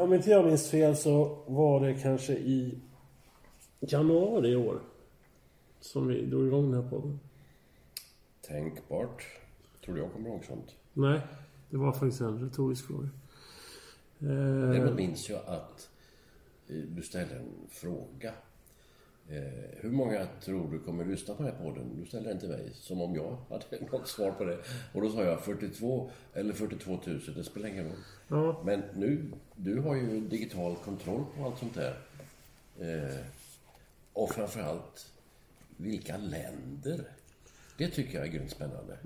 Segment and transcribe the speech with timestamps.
[0.00, 2.78] Om inte jag minns fel så var det kanske i
[3.80, 4.80] januari i år
[5.80, 7.20] som vi drog igång den här podden.
[8.42, 9.26] Tänkbart.
[9.84, 10.74] Tror du jag kommer ihåg sånt?
[10.92, 11.20] Nej,
[11.70, 13.08] det var faktiskt en retorisk fråga.
[14.20, 14.26] Eh,
[14.70, 15.90] Däremot minns jag att
[16.68, 18.32] eh, du ställde en fråga.
[19.28, 22.00] Eh, hur många tror du kommer lyssna på den här podden?
[22.00, 24.58] Du ställde den till mig, som om jag hade något svar på det.
[24.92, 27.96] Och då sa jag 42 eller 42 000, det spelar ingen roll.
[28.28, 28.62] Ja.
[28.64, 31.98] Men nu, du har ju digital kontroll på allt sånt där.
[32.80, 33.16] Eh,
[34.12, 35.12] och framförallt,
[35.76, 37.04] vilka länder?
[37.78, 38.98] Det tycker jag är grymt spännande.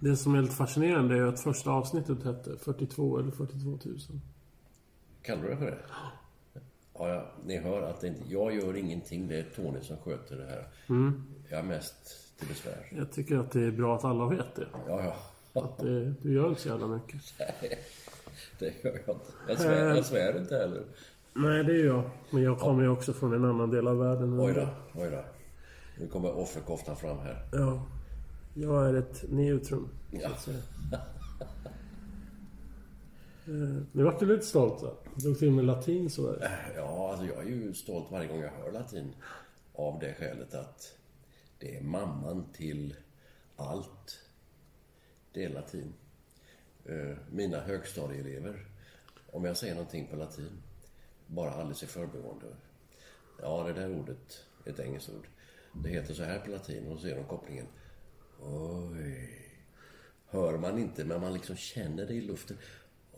[0.00, 3.98] Det som är lite fascinerande är att första avsnittet hette 42 eller 42 000.
[5.22, 5.78] Kallar du det för det?
[6.98, 9.28] Ja, ja, ni hör att inte, jag gör ingenting.
[9.28, 10.66] Det är Tony som sköter det här.
[11.50, 11.94] Jag är mest
[12.38, 12.92] till besvär.
[12.96, 14.66] Jag tycker att det är bra att alla vet det.
[14.88, 15.16] Ja, ja.
[15.62, 17.20] Att det, du gör inte så jävla mycket.
[18.58, 19.26] Det gör jag inte.
[19.48, 20.82] Jag svär, jag svär inte heller.
[21.32, 22.10] Nej, det är jag.
[22.30, 24.40] Men jag kommer ju också från en annan del av världen.
[24.40, 25.24] Oj då, oj då.
[26.00, 27.48] Nu kommer offerkoftan fram här.
[27.52, 27.86] Ja.
[28.54, 29.88] Jag är ett neutrum.
[30.10, 30.28] Ja.
[33.46, 34.90] Eh, nu vart du lite stolt va?
[35.14, 36.44] Du drog till med latin så där.
[36.44, 39.14] Eh, ja, alltså jag är ju stolt varje gång jag hör latin.
[39.74, 40.98] Av det skälet att
[41.58, 42.94] det är mamman till
[43.56, 44.20] allt.
[45.32, 45.92] Det är latin.
[46.84, 48.66] Eh, mina högstadieelever,
[49.30, 50.62] om jag säger någonting på latin,
[51.26, 52.46] bara alldeles i förbigående.
[53.42, 55.28] Ja, det där ordet är ett engelskt ord.
[55.72, 57.66] Det heter så här på latin och så ser de kopplingen.
[58.40, 59.38] Oj.
[60.26, 62.56] Hör man inte, men man liksom känner det i luften.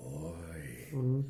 [0.05, 1.25] Oj.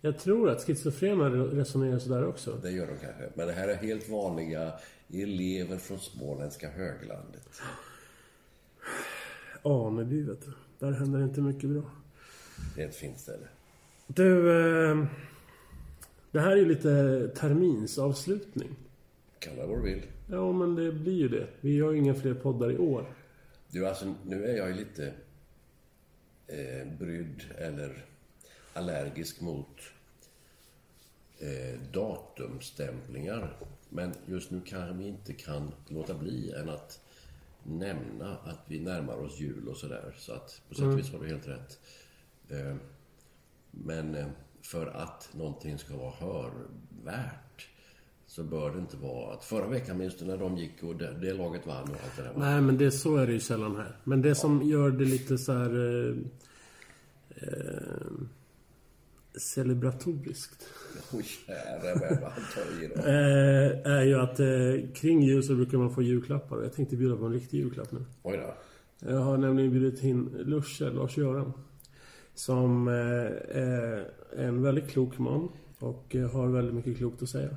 [0.00, 2.58] Jag tror att schizofrena resonerar sådär också.
[2.62, 3.28] Det gör de kanske.
[3.34, 4.72] Men det här är helt vanliga
[5.08, 7.60] elever från småländska höglandet.
[9.62, 10.52] Aneby vet du.
[10.78, 11.82] Där händer inte mycket bra.
[12.76, 13.46] Det är ett fint ställe.
[14.06, 14.50] Du,
[14.90, 15.06] eh,
[16.30, 18.76] det här är ju lite terminsavslutning.
[19.38, 20.02] Kalla vad du vill.
[20.30, 21.46] Ja, men det blir ju det.
[21.60, 23.06] Vi gör ju inga fler poddar i år.
[23.70, 25.12] Du, alltså nu är jag ju lite
[26.46, 28.04] eh, brydd eller
[28.76, 29.80] allergisk mot
[31.38, 33.56] eh, datumstämplingar.
[33.88, 37.00] Men just nu kanske vi inte kan låta bli än att
[37.62, 40.14] nämna att vi närmar oss jul och sådär.
[40.18, 41.80] Så att på sätt och vis har du helt rätt.
[42.48, 42.76] Eh,
[43.70, 44.26] men eh,
[44.62, 47.68] för att någonting ska vara hörvärt
[48.26, 51.18] så bör det inte vara att förra veckan minns du när de gick och det,
[51.20, 52.32] det laget vann och allt det där.
[52.32, 52.38] va?
[52.38, 53.96] Nej, men det, så är det ju sällan här.
[54.04, 56.08] Men det som gör det lite så här...
[56.08, 56.16] Eh,
[57.36, 58.12] eh,
[59.36, 60.66] celebratoriskt.
[61.12, 63.00] Oj, kära vän vad han tar i då.
[63.00, 66.62] Eh, är ju att eh, kring jul så brukar man få julklappar.
[66.62, 68.04] Jag tänkte bjuda på en riktig julklapp nu.
[68.22, 68.54] Oj då.
[69.10, 71.52] Jag har nämligen bjudit in Lusche, Lars-Göran.
[72.34, 72.94] Som eh,
[73.62, 75.48] är en väldigt klok man.
[75.78, 77.56] Och eh, har väldigt mycket klokt att säga.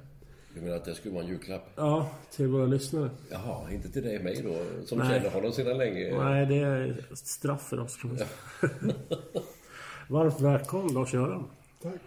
[0.56, 1.72] Du menar att det skulle vara en julklapp?
[1.76, 3.10] Ja, till våra lyssnare.
[3.32, 5.08] Jaha, inte till dig och mig då, som Nej.
[5.08, 6.24] känner honom sedan länge?
[6.24, 8.30] Nej, det är straff för oss kan man säga.
[10.10, 11.48] Varmt välkommen Lars-Göran.
[11.82, 12.02] Tack.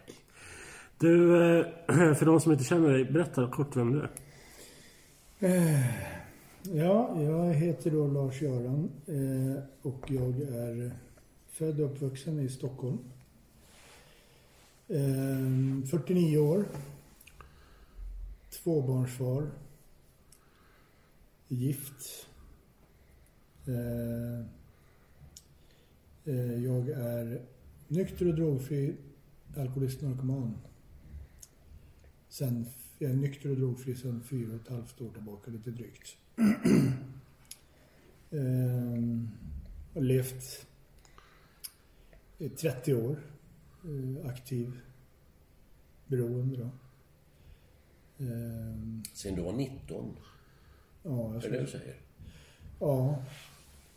[0.98, 1.66] Du, eh,
[2.14, 4.10] för de som inte känner dig, berätta kort vem du är.
[6.62, 10.92] Ja, jag heter då Lars-Göran eh, och jag är
[11.48, 12.98] född och uppvuxen i Stockholm.
[14.88, 16.64] Eh, 49 år.
[18.50, 19.50] Tvåbarnsfar.
[21.48, 22.26] Gift.
[23.66, 24.40] Eh,
[26.24, 27.40] eh, jag är
[27.88, 28.96] nykter och drogfri,
[29.56, 30.58] alkoholist narkoman.
[32.28, 32.66] Sen,
[32.98, 36.16] jag är nykter och drogfri sedan fyra och ett halvt år tillbaka, lite drygt.
[38.30, 38.38] eh,
[39.94, 40.66] har levt
[42.38, 43.16] i 30 år,
[43.84, 44.80] eh, aktiv,
[46.06, 46.70] beroende då.
[48.24, 50.16] Eh, Sen du var 19?
[51.02, 51.96] ja, jag Är det du säger?
[52.78, 53.22] Ja.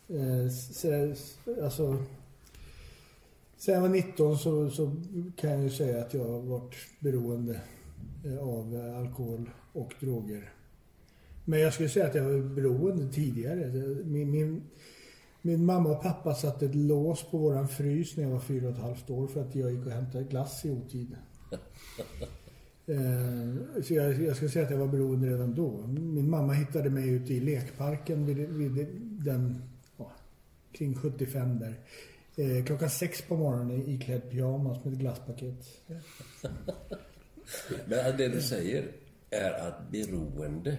[0.08, 1.14] Eh, så,
[1.62, 2.04] alltså,
[3.66, 4.92] sen jag var 19 så, så
[5.36, 7.60] kan jag ju säga att jag har varit beroende
[8.24, 10.52] eh, av eh, alkohol och droger.
[11.44, 13.70] Men jag skulle säga att jag var beroende tidigare.
[14.04, 14.62] Min, min,
[15.42, 18.74] min mamma och pappa satte ett lås på våran frys när jag var fyra och
[18.74, 21.16] ett halvt år för att jag gick och hämtade glass i otid.
[22.88, 25.86] Eh, Så jag, jag skulle säga att jag var beroende redan då.
[25.86, 29.62] Min mamma hittade mig ute i lekparken vid, vid den,
[29.96, 30.12] ja,
[30.72, 31.74] kring 75 där.
[32.38, 35.80] Eh, klockan sex på morgonen iklädd pyjamas med ett glasspaket.
[37.86, 38.92] Men det du säger
[39.30, 40.76] är att beroende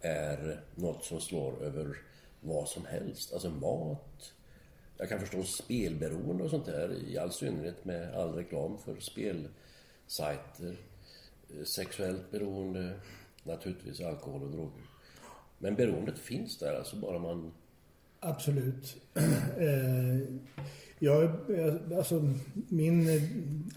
[0.00, 1.96] är något som slår över
[2.40, 3.32] vad som helst.
[3.32, 4.32] Alltså mat.
[4.96, 7.08] Jag kan förstå spelberoende och sånt där.
[7.08, 10.76] I all synnerhet med all reklam för spelsajter.
[11.50, 13.00] Eh, Sexuellt beroende.
[13.42, 14.82] Naturligtvis alkohol och droger.
[15.58, 17.52] Men beroendet finns där alltså bara man...
[18.20, 18.96] Absolut.
[21.00, 22.32] Eh, jag, jag- alltså,
[22.68, 23.22] min eh,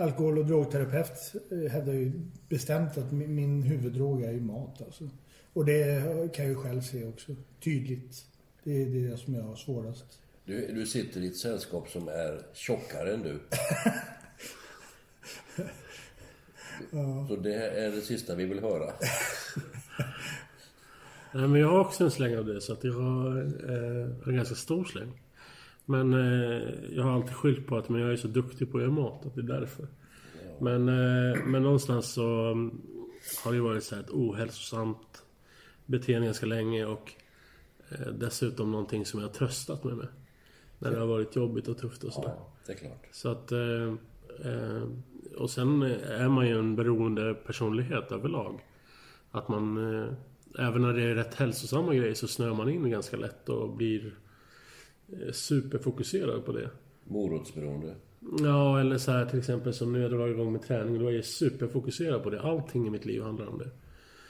[0.05, 2.11] alkohol och drogterapeut eh, hävdar ju
[2.49, 4.81] bestämt att min, min huvuddrog är ju mat.
[4.81, 5.09] Alltså.
[5.53, 6.01] Och det
[6.35, 7.35] kan jag ju själv se också.
[7.63, 8.25] Tydligt.
[8.63, 10.05] Det är det som jag har svårast.
[10.45, 13.39] Du, du sitter i ett sällskap som är tjockare än du.
[17.27, 18.93] Så det är det sista vi vill höra.
[21.33, 23.37] Nej, men jag har också en släng av det, så att jag har
[23.69, 25.21] eh, en ganska stor släng.
[25.85, 26.61] Men eh,
[26.91, 29.25] jag har alltid skyllt på att men jag är så duktig på att göra mat,
[29.25, 29.87] att det är därför.
[30.59, 32.81] Men, eh, men någonstans så mm,
[33.43, 35.23] har det ju varit så här ett ohälsosamt
[35.85, 37.13] beteende ganska länge och
[37.89, 40.07] eh, dessutom någonting som jag har tröstat mig med.
[40.79, 42.33] När det har varit jobbigt och tufft och sådär.
[42.37, 43.07] Ja, det är klart.
[43.11, 43.51] Så att...
[43.51, 43.93] Eh,
[44.43, 44.83] eh,
[45.37, 48.59] och sen är man ju en beroende personlighet överlag.
[49.31, 49.95] Att man...
[49.95, 50.13] Eh,
[50.59, 54.13] även när det är rätt hälsosamma grejer så snör man in ganska lätt och blir
[55.31, 56.69] superfokuserad på det.
[57.03, 57.95] Morotsberoende.
[58.39, 60.99] Ja, eller så här till exempel som nu jag drar igång med träning.
[60.99, 62.41] Då är jag superfokuserad på det.
[62.41, 63.69] Allting i mitt liv handlar om det.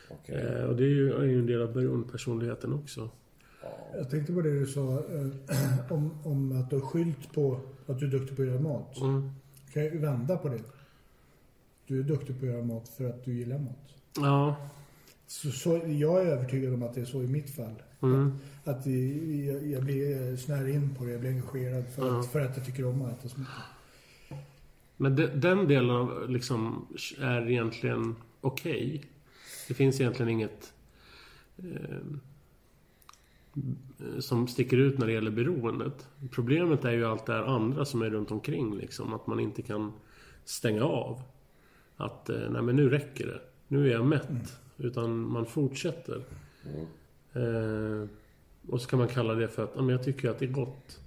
[0.09, 0.35] Okej.
[0.35, 3.09] Eh, och det är ju, är ju en del av beroendepersonligheten också.
[3.93, 7.99] Jag tänkte på det du sa eh, om, om att du har skylt på att
[7.99, 9.01] du är duktig på att göra mat.
[9.01, 9.29] Mm.
[9.73, 10.61] Kan jag ju vända på det.
[11.87, 13.95] Du är duktig på att göra mat för att du gillar mat.
[14.15, 14.55] Ja.
[15.27, 17.81] Så, så, jag är övertygad om att det är så i mitt fall.
[18.01, 18.33] Mm.
[18.63, 22.19] Att, att jag, jag blir snär in på det, jag blir engagerad för, Ja.
[22.19, 23.53] att, för att jag tycker om att äta så mycket.
[24.97, 26.87] Men de, den delen av liksom
[27.19, 29.05] är egentligen okej.
[29.67, 30.73] Det finns egentligen inget
[31.57, 31.97] eh,
[34.19, 36.07] som sticker ut när det gäller beroendet.
[36.31, 39.13] Problemet är ju allt det här andra som är runt omkring liksom.
[39.13, 39.93] Att man inte kan
[40.45, 41.21] stänga av.
[41.97, 43.41] Att eh, nej men nu räcker det.
[43.67, 44.59] Nu är jag mätt.
[44.77, 46.23] Utan man fortsätter.
[47.33, 48.09] Eh,
[48.67, 50.51] och så kan man kalla det för att ja, men jag tycker att det är
[50.51, 50.99] gott.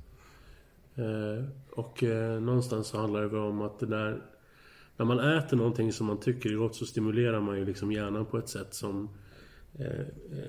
[0.95, 4.23] Eh, och eh, någonstans så handlar det väl om att det där...
[4.97, 8.27] När man äter någonting som man tycker är gott så stimulerar man ju liksom hjärnan
[8.27, 9.09] på ett sätt som
[9.79, 10.07] eh, eh,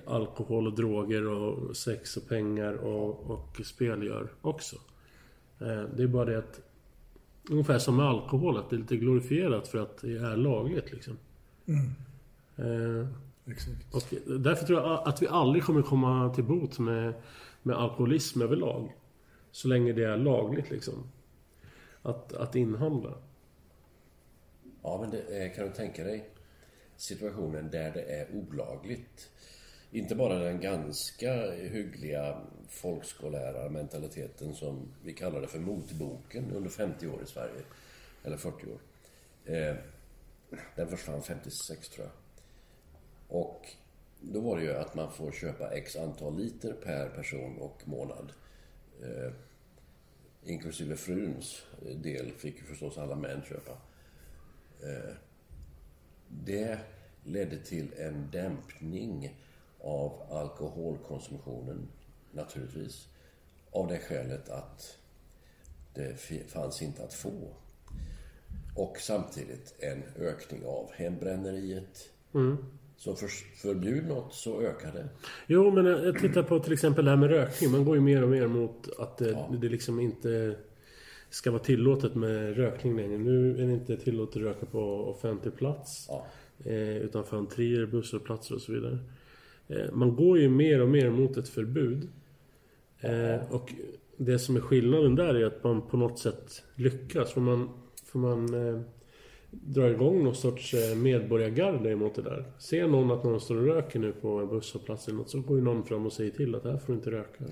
[0.08, 4.76] alkohol och droger och sex och pengar och, och spel gör också.
[5.60, 6.62] Eh, det är bara det att...
[7.50, 11.18] Ungefär som med alkohol, att det är lite glorifierat för att det är lagligt liksom.
[12.56, 13.08] Eh,
[13.48, 13.96] Exakt.
[13.96, 14.04] och
[14.40, 17.14] därför tror jag att vi aldrig kommer komma till bot med,
[17.62, 18.96] med alkoholism överlag.
[19.52, 21.12] Så länge det är lagligt liksom.
[22.02, 23.14] Att, att inhandla.
[24.82, 26.30] Ja, men det är, kan du tänka dig
[26.98, 29.30] situationen där det är olagligt?
[29.92, 37.24] Inte bara den ganska hyggliga folkskollärarmentaliteten som vi kallar det för motboken under 50 år
[37.24, 37.62] i Sverige.
[38.24, 38.80] Eller 40 år.
[39.46, 39.76] Eh,
[40.76, 42.25] den försvann 56 tror jag.
[43.28, 43.68] Och
[44.22, 48.32] då var det ju att man får köpa x antal liter per person och månad.
[49.02, 49.32] Eh,
[50.44, 51.66] inklusive fruns
[51.96, 53.72] del fick ju förstås alla män köpa.
[54.82, 55.16] Eh,
[56.28, 56.80] det
[57.24, 59.36] ledde till en dämpning
[59.82, 61.88] av alkoholkonsumtionen,
[62.32, 63.08] naturligtvis.
[63.72, 64.98] Av det skälet att
[65.94, 67.48] det fanns inte att få.
[68.76, 72.10] Och samtidigt en ökning av hembränneriet.
[72.34, 72.58] Mm.
[72.98, 73.28] För,
[73.62, 75.08] förbjud något så ökar det.
[75.48, 77.72] Jo, men jag tittar på till exempel det här med rökning.
[77.72, 79.50] Man går ju mer och mer mot att det, Ja.
[79.62, 80.56] det liksom inte
[81.30, 83.18] ska vara tillåtet med rökning längre.
[83.18, 86.06] Nu är det inte tillåtet att röka på offentlig plats.
[86.10, 86.26] Ja.
[86.66, 88.98] Eh, utanför entréer, busshållplatser och så vidare.
[89.68, 92.08] Eh, man går ju mer och mer mot ett förbud.
[93.00, 93.74] Eh, och
[94.18, 97.32] det som är skillnaden där är att man på något sätt lyckas.
[97.34, 97.70] För man,
[98.06, 98.54] för man
[99.64, 102.46] drar igång någon sorts eh, medborgargarde emot det där.
[102.60, 105.58] Ser någon att någon står och röker nu på en busshållplats eller något så går
[105.58, 107.44] ju någon fram och säger till att här får du inte röka.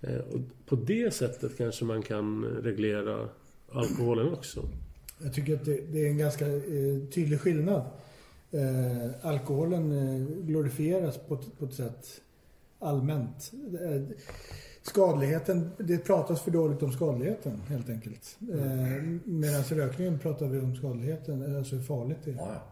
[0.00, 3.28] Eh, och på det sättet kanske man kan reglera
[3.72, 4.68] alkoholen också.
[5.22, 7.82] Jag tycker att det, det är en ganska eh, tydlig skillnad.
[8.50, 12.20] Eh, alkoholen eh, glorifieras på, på ett sätt
[12.78, 13.52] allmänt.
[14.90, 18.38] Eh, skadligheten, det pratas för dåligt om skadligheten helt enkelt.
[18.52, 22.36] Eh, Medan i rökningen pratar vi om skadligheten, alltså hur farligt det är.
[22.36, 22.62] Ja,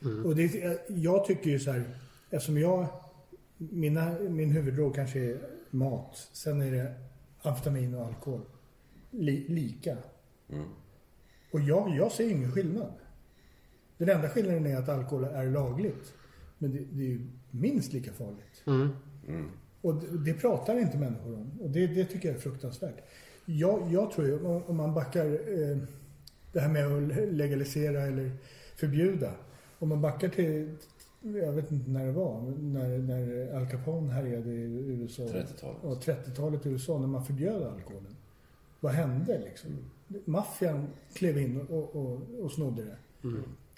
[0.00, 0.08] ja.
[0.24, 1.84] Och det, eh, jag tycker ju så här,
[2.30, 2.86] eftersom jag,
[3.56, 5.38] mina, min huvuddrog kanske är
[5.70, 6.94] mat, sen är det
[7.42, 8.40] amfetamin och alkohol.
[9.10, 9.96] Li, lika.
[11.52, 12.92] Och jag, jag ser ingen skillnad.
[13.98, 16.14] Den enda skillnaden är att alkohol är lagligt.
[16.58, 18.62] Men det, det är ju minst lika farligt.
[19.80, 21.50] Och det, det pratar inte människor om.
[21.60, 22.96] Och det, det tycker jag är fruktansvärt.
[23.46, 25.78] Jag, jag tror ju, om- man backar eh,
[26.52, 28.30] det här med att legalisera eller
[28.76, 29.30] förbjuda.
[29.78, 30.76] Om man backar till,
[31.22, 35.22] jag vet inte när det var, när, när Al Capone härjade i USA.
[35.22, 36.06] 30-talet.
[36.06, 38.16] Ja, 30-talet i USA, när man förbjöd alkoholen.
[38.80, 39.70] Vad hände liksom?
[40.24, 42.96] Maffian klev in och, och, och snodde det.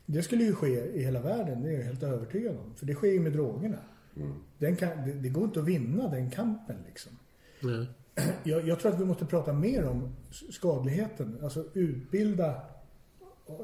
[0.07, 2.75] Det skulle ju ske i hela världen, det är jag helt övertygad om.
[2.77, 3.79] För det sker ju med drogerna.
[4.59, 7.13] Den kan, det, det går inte att vinna den kampen liksom.
[7.61, 7.87] Nej.
[8.45, 10.17] Jag, jag tror att vi måste prata mer om
[10.51, 11.39] skadligheten.
[11.43, 12.61] Alltså utbilda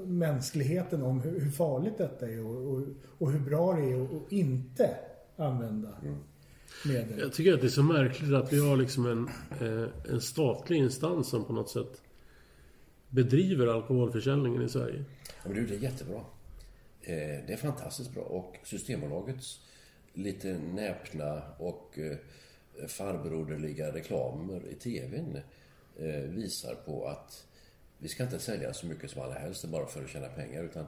[0.07, 2.83] mänskligheten om hur, hur farligt detta är och, och,
[3.19, 4.97] och hur bra det är att inte
[5.37, 5.89] använda
[6.85, 7.19] medel.
[7.19, 9.29] Jag tycker att det är så märkligt att vi har liksom en,
[9.61, 12.03] eh, en statlig instans som på något sätt
[13.09, 15.05] bedriver alkoholförsäljningen i Sverige.
[15.27, 16.21] Ja, men du, det är jättebra.
[17.03, 18.23] Eh, det är fantastiskt bra.
[18.23, 19.61] Och Systembolagets
[20.14, 22.16] lite näpna och eh,
[22.87, 25.38] farbroderliga reklamer i TVn
[25.97, 27.47] eh, visar på att
[27.99, 30.87] vi ska inte sälja så mycket som alla helst bara för att tjäna pengar utan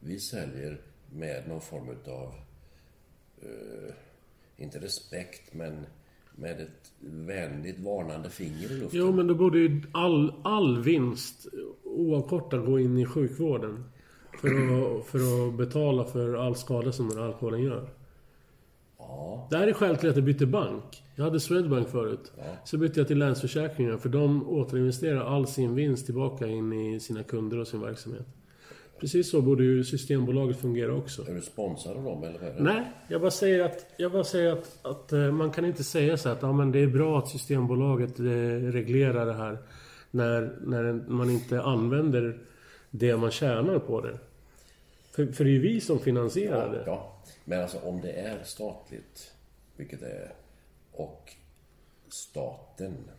[0.00, 0.80] vi säljer
[1.12, 2.34] med någon form utav
[3.42, 3.94] eh,
[4.56, 5.86] inte respekt men
[6.36, 9.00] med ett vänligt varnande finger i luften.
[9.00, 11.46] Jo, men då borde ju all, all vinst
[11.84, 13.84] oavkortat gå in i sjukvården.
[14.40, 17.88] För att, för att betala för all skada som den här alkoholen gör.
[19.16, 21.02] Ja, Det här är skälet till att jag bytte bank.
[21.16, 22.32] Jag hade Swedbank förut.
[22.64, 27.22] Så bytte jag till Länsförsäkringar för de återinvesterar all sin vinst tillbaka in i sina
[27.22, 28.26] kunder och sin verksamhet.
[29.00, 31.28] Precis så borde ju Systembolaget fungera också.
[31.28, 32.56] är du sponsrad av dem eller?
[32.58, 36.16] Nej, jag bara säger att, jag bara säger att, att eh, man kan inte säga
[36.16, 38.24] så att ja, men det är bra att Systembolaget eh,
[38.72, 39.58] reglerar det här
[40.10, 42.38] när, när man inte använder
[42.90, 44.18] det man tjänar på det.
[45.12, 46.82] För, för det är ju vi som finansierar det.
[46.86, 47.22] ja.
[47.44, 49.34] Men alltså om det är statligt,
[49.76, 50.34] vilket det är,
[50.92, 51.32] och
[52.08, 53.10] staten,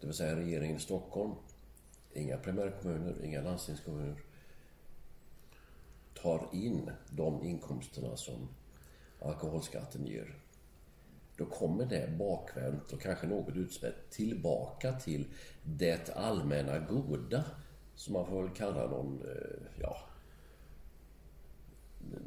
[0.00, 1.32] det vill säga regeringen i Stockholm,
[2.12, 4.22] inga primärkommuner, inga landstingskommuner,
[6.14, 8.48] tar in de inkomsterna som
[9.20, 10.38] alkoholskatten ger.
[11.36, 15.24] Då kommer det bakvänt och kanske något utspätt tillbaka till
[15.62, 17.44] det allmänna goda.
[17.94, 20.09] Som man får väl kalla någon, eh, ja,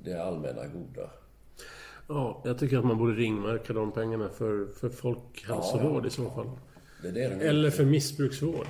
[0.03, 1.09] det allmänna goda.
[2.07, 6.07] Ja, jag tycker att man borde ringmärka de pengarna för, för folkhälsovård Ja, ja.
[6.07, 6.49] i så fall.
[7.01, 8.67] Det det Eller för missbruksvård.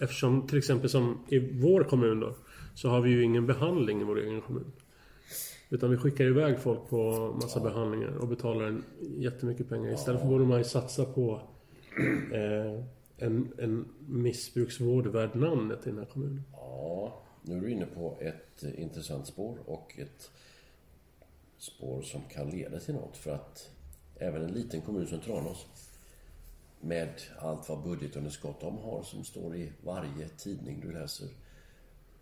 [0.00, 2.34] Eftersom till exempel som i vår kommun då,
[2.74, 4.72] så har vi ju ingen behandling i vår egen kommun.
[5.70, 9.94] Utan vi skickar iväg folk på massa behandlingar och betalar en jättemycket pengar.
[9.94, 11.40] Istället för borde man ju satsa på
[12.32, 12.84] eh,
[13.16, 16.42] en, en missbruksvård värd namnet i den här kommunen.
[16.52, 20.30] Ja, nu är du inne på ett eh, intressant spår och ett
[21.58, 23.16] spår som kan leda till något.
[23.16, 23.70] För att
[24.18, 25.66] även en liten kommun som Tranås
[26.80, 31.28] med allt vad budgetunderskott de har som står i varje tidning du läser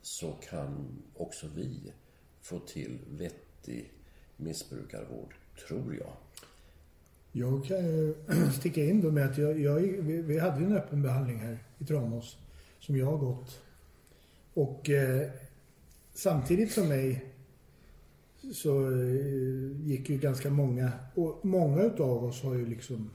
[0.03, 1.93] så kan också vi
[2.41, 3.93] få till vettig
[4.37, 5.35] missbrukarvård,
[5.69, 6.13] tror jag.
[7.33, 8.15] Jag kan ju
[8.59, 11.85] sticka in då med att jag, jag, vi, vi hade en öppen behandling här i
[11.85, 12.39] Tranås
[12.81, 13.61] som jag har gått.
[14.55, 15.31] Och eh,
[16.15, 17.25] samtidigt som mig
[18.53, 23.11] så eh, gick ju ganska många, och många utav oss har ju liksom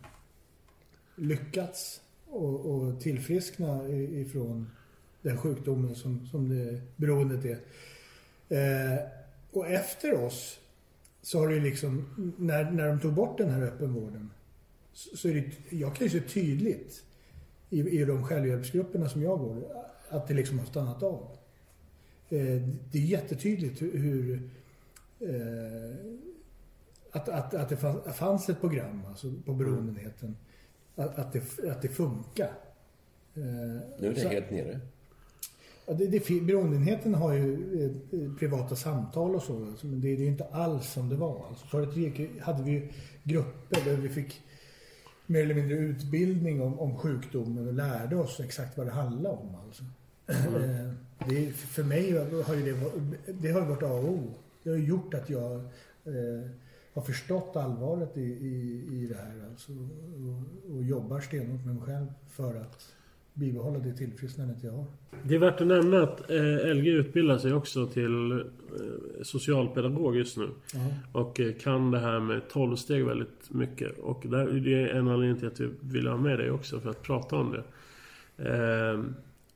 [1.16, 4.70] lyckats och, och tillfriskna ifrån
[5.22, 7.60] den sjukdomen som, som det beroendet är.
[8.50, 9.00] Eh,
[9.52, 10.60] och efter oss
[11.22, 12.06] så har det ju liksom,
[12.38, 14.30] när, när de tog bort den här öppenvården,
[14.94, 17.04] så, så är det, jag kan ju se tydligt
[17.70, 19.64] i, i de självhjälpsgrupperna som jag går,
[20.10, 21.38] att det liksom har stannat av.
[22.30, 22.62] Eh,
[22.92, 24.50] det är jättetydligt hur,
[25.20, 25.96] eh,
[27.12, 30.38] att, att, att det fanns ett program alltså, på beroendenheten.
[30.96, 32.52] Att, att, det, att det funkar.
[33.36, 33.44] Eh,
[34.00, 34.80] nu är det så, helt nere.
[35.86, 37.54] Ja, det, det, beroendenheten har ju
[38.12, 39.66] eh, privata samtal och så.
[39.66, 41.46] Alltså, men det, det är inte alls som det var.
[41.50, 42.92] Alltså, förut hade vi
[43.24, 44.42] grupper där vi fick
[45.26, 49.56] mer eller mindre utbildning om, om sjukdomen och lärde oss exakt vad det handlade om.
[49.66, 49.84] Alltså.
[50.28, 50.98] Mm.
[51.28, 52.12] Det, för mig
[52.44, 52.78] har ju det,
[53.32, 54.34] det har varit A och O.
[54.64, 55.56] Det har gjort att jag
[56.06, 56.50] eh,
[56.94, 61.84] har förstått allvaret i, i, i det här alltså, och, och jobbar stenhårt med mig
[61.84, 62.94] själv för att
[63.34, 64.86] bibehålla det tillfrisknandet jag har.
[65.24, 68.44] Det är värt att nämna att eh, LG utbildar sig också till
[69.22, 70.50] socialpedagog just nu.
[70.76, 70.88] Mm.
[71.12, 74.00] Och kan det här med tolvsteg väldigt mycket.
[74.00, 74.38] Och det
[74.74, 77.52] är en anledning till att vi vill ha med dig också för att prata om
[77.52, 77.64] det.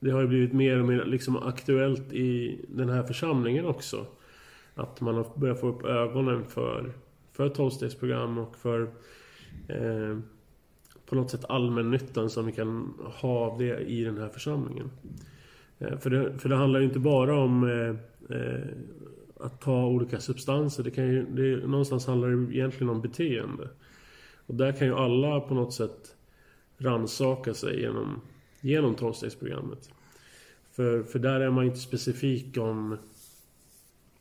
[0.02, 4.06] Det har ju blivit mer och mer liksom aktuellt i den här församlingen också.
[4.76, 6.94] Att man har börjat få upp ögonen för,
[7.32, 8.82] för tolvstegsprogram och för
[9.68, 10.18] eh,
[11.06, 14.92] på något sätt allmännyttan som vi kan ha av det i den här församlingen.
[15.80, 18.66] Eh, för det, för det handlar ju inte bara om eh, eh,
[19.40, 20.84] att ta olika substanser.
[20.84, 23.70] Det kan ju, det, någonstans handlar det egentligen om beteende.
[24.46, 26.16] Och där kan ju alla på något sätt
[26.78, 28.22] ransaka sig genom,
[28.62, 29.90] genom tolvstegsprogrammet.
[30.72, 32.98] För, för där är man inte specifik om,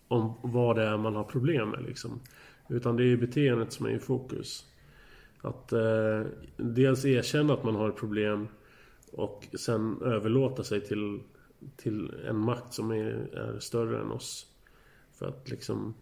[0.08, 2.20] om vad det är man har problem med liksom.
[2.68, 4.66] Utan det är beteendet som är i fokus.
[5.40, 6.22] Att eh,
[6.56, 8.48] dels erkänna att man har ett problem
[9.12, 11.20] och sen överlåta sig till,
[11.76, 14.46] till en makt som är, är större än oss.
[15.18, 15.94] För att liksom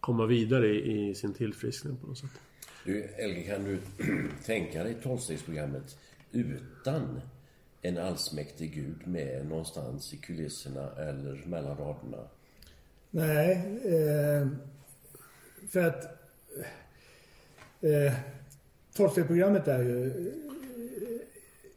[0.00, 2.40] komma vidare i, i sin tillfriskning på något sätt.
[2.84, 3.78] Du, Elge, kan du
[4.44, 5.98] tänka dig tolvstegsprogrammet
[6.32, 7.20] utan
[7.82, 12.24] en allsmäktig Gud med någonstans i kulisserna eller mellan raderna?
[13.10, 13.52] Nej,
[13.84, 14.48] eh,
[15.68, 16.04] för att
[17.80, 18.12] eh,
[18.94, 20.32] tolvstegsprogrammet är ju eh,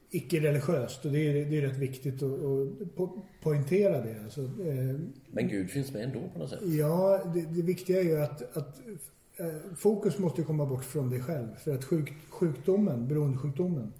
[0.09, 4.23] icke-religiöst och det är, det är rätt viktigt att, att po poängtera det.
[4.23, 4.99] Alltså, eh,
[5.31, 6.59] Men Gud finns med ändå på något sätt?
[6.63, 8.79] Ja, det, det viktiga är ju att, att
[9.37, 11.55] eh, fokus måste komma bort från dig själv.
[11.55, 13.93] För att sjuk, sjukdomen, beroendesjukdomen,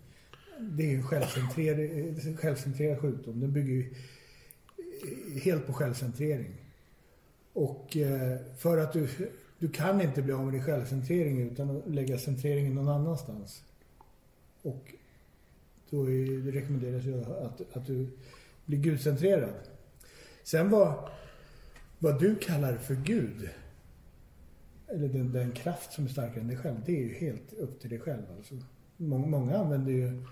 [0.62, 3.40] det är ju en självcentrerad, självcentrerad sjukdom.
[3.40, 3.94] Den bygger ju
[5.40, 6.56] helt på självcentrering.
[7.54, 9.08] Och eh, för att du,
[9.60, 13.64] du kan inte bli av med din självcentrering utan att lägga centreringen någon annanstans.
[14.62, 14.96] Och
[15.90, 18.10] då är, det rekommenderas ju att, att du
[18.66, 19.54] blir gudcentrerad.
[20.44, 21.10] Sen vad,
[22.00, 23.50] vad du kallar för Gud,
[24.88, 27.80] eller den, den kraft som är starkare än dig själv, det är ju helt upp
[27.80, 28.24] till dig själv.
[28.38, 28.56] Alltså.
[28.98, 30.24] Många, många använder ju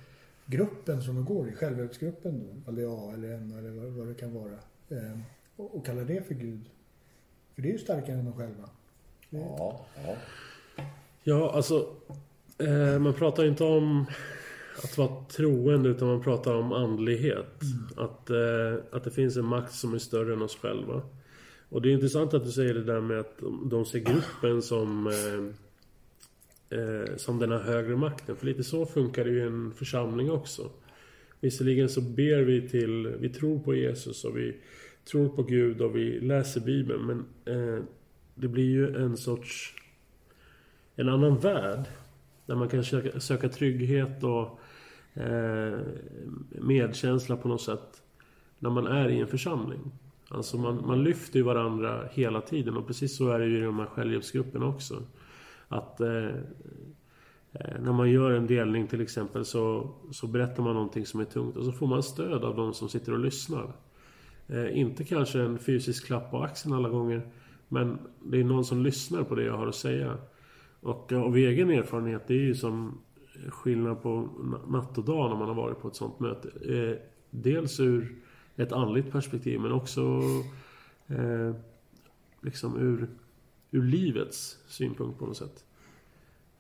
[0.50, 4.14] gruppen som de går i, självhjälpsgruppen då, eller A eller N eller vad, vad det
[4.14, 4.54] kan vara.
[4.90, 5.20] Eh,
[5.56, 6.70] och, och kallar det för Gud.
[7.56, 8.70] För det är ju starkare än de själva.
[9.30, 10.16] Ja, ja.
[11.24, 11.96] Ja, alltså
[12.58, 14.06] eh, man pratar inte om
[14.84, 17.62] att vara troende utan man pratar om andlighet.
[17.62, 18.06] Mm.
[18.06, 21.02] Att, eh, att det finns en makt som är större än oss själva.
[21.70, 25.08] Och det är intressant att du säger det där med att de ser gruppen som
[25.08, 25.56] eh,
[26.70, 28.36] eh, som den här högre makten.
[28.36, 30.70] För lite så funkar det ju i en församling också.
[31.40, 34.56] Visserligen så ber vi till, vi tror på Jesus och vi
[35.12, 37.06] tror på Gud och vi läser Bibeln.
[37.06, 37.84] Men eh,
[38.36, 39.76] det blir ju en sorts,
[40.96, 41.86] en annan värld.
[42.46, 44.60] Där man kan söka, söka trygghet och
[45.22, 45.80] eh,
[46.50, 48.02] medkänsla på något sätt.
[48.60, 49.92] När man är i en församling.
[50.30, 53.62] Alltså man, man lyfter ju varandra hela tiden och precis så är det ju i
[53.62, 55.04] de här självhjälpsgrupperna också.
[55.70, 56.28] Att eh,
[57.52, 61.26] eh, när man gör en delning till exempel så, så berättar man någonting som är
[61.26, 63.74] tungt och så får man stöd av de som sitter och lyssnar.
[64.48, 67.22] Eh, inte kanske en fysisk klapp på axeln alla gånger
[67.68, 70.18] men det är någon som lyssnar på det jag har att säga.
[70.82, 73.02] Och eh, av egen erfarenhet, det är ju som
[73.48, 74.30] skillnad på
[74.68, 76.76] natt och dag när man har varit på ett sånt möte.
[76.76, 76.98] Eh,
[77.30, 78.16] dels ur
[78.56, 80.22] ett andligt perspektiv men också
[81.08, 81.56] eh,
[82.42, 83.08] liksom ur
[83.72, 85.66] ur livets synpunkt på något sätt.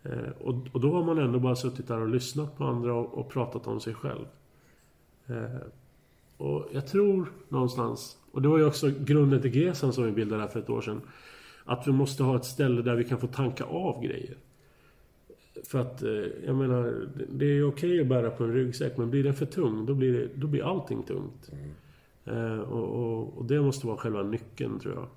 [0.03, 3.17] Eh, och, och, då har man ändå bara suttit där och lyssnat på andra och,
[3.17, 4.25] och pratat om sig själv.
[5.27, 5.61] Eh,
[6.37, 10.41] och jag tror någonstans, och det var ju också grunden till Gesan som vi bildade
[10.41, 11.01] här för ett år sedan.
[11.65, 14.37] Att vi måste ha ett ställe där vi kan få tanka av grejer.
[15.63, 19.23] För att, eh, jag menar, det är okej att bära på en ryggsäck men blir
[19.23, 21.51] den för tung då blir, det, då blir allting tungt.
[21.51, 21.69] Mm.
[22.25, 25.07] Eh, och, och, och, det måste vara själva nyckeln tror jag.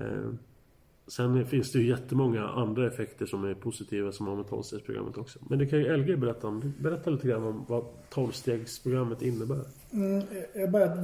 [0.00, 0.30] Eh,
[1.10, 5.38] Sen finns det ju jättemånga andra effekter som är positiva som har med 12-stegsprogrammet också.
[5.48, 6.72] Men det kan ju LG berätta om.
[6.80, 9.64] Berätta lite grann om vad 12-stegsprogrammet innebär.
[9.92, 10.22] Mm,
[10.54, 10.94] jag bara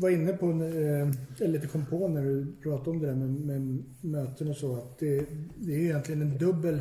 [0.00, 3.30] var, inne på, eh, eller lite kom på när du pratade om det där med,
[3.30, 6.80] med möten och så, att det, det är egentligen en dubbel...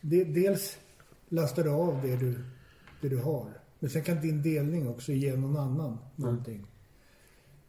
[0.00, 0.78] Det, dels
[1.28, 2.34] lastar du av det du,
[3.00, 3.46] det du har.
[3.78, 6.66] Men sen kan din delning också ge någon annan någonting.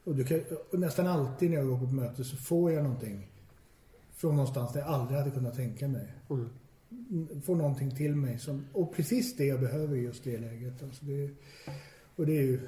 [0.05, 0.19] Mm.
[0.21, 0.39] Och, kan,
[0.71, 3.27] och nästan alltid när jag går på möte så får jag någonting
[4.25, 6.07] från någonstans där jag aldrig hade kunnat tänka mig.
[6.29, 7.41] Mm.
[7.41, 8.39] Får någonting till mig.
[8.39, 10.83] Som, och precis det jag behöver i just det läget.
[10.83, 11.29] Alltså det,
[12.15, 12.59] och det är ju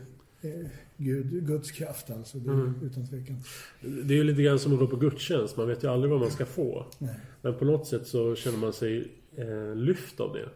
[0.42, 0.68] eh,
[0.98, 2.38] Gud, Guds kraft alltså.
[2.38, 2.74] Det, mm.
[2.84, 3.38] Utan tvekan.
[3.82, 5.58] Det är ju lite grann som att gå på gudstjänst.
[5.58, 6.86] Man vet ju aldrig vad man ska få.
[7.00, 7.16] Nej.
[7.42, 10.50] Men på något sätt så känner man sig eh, lyft av det.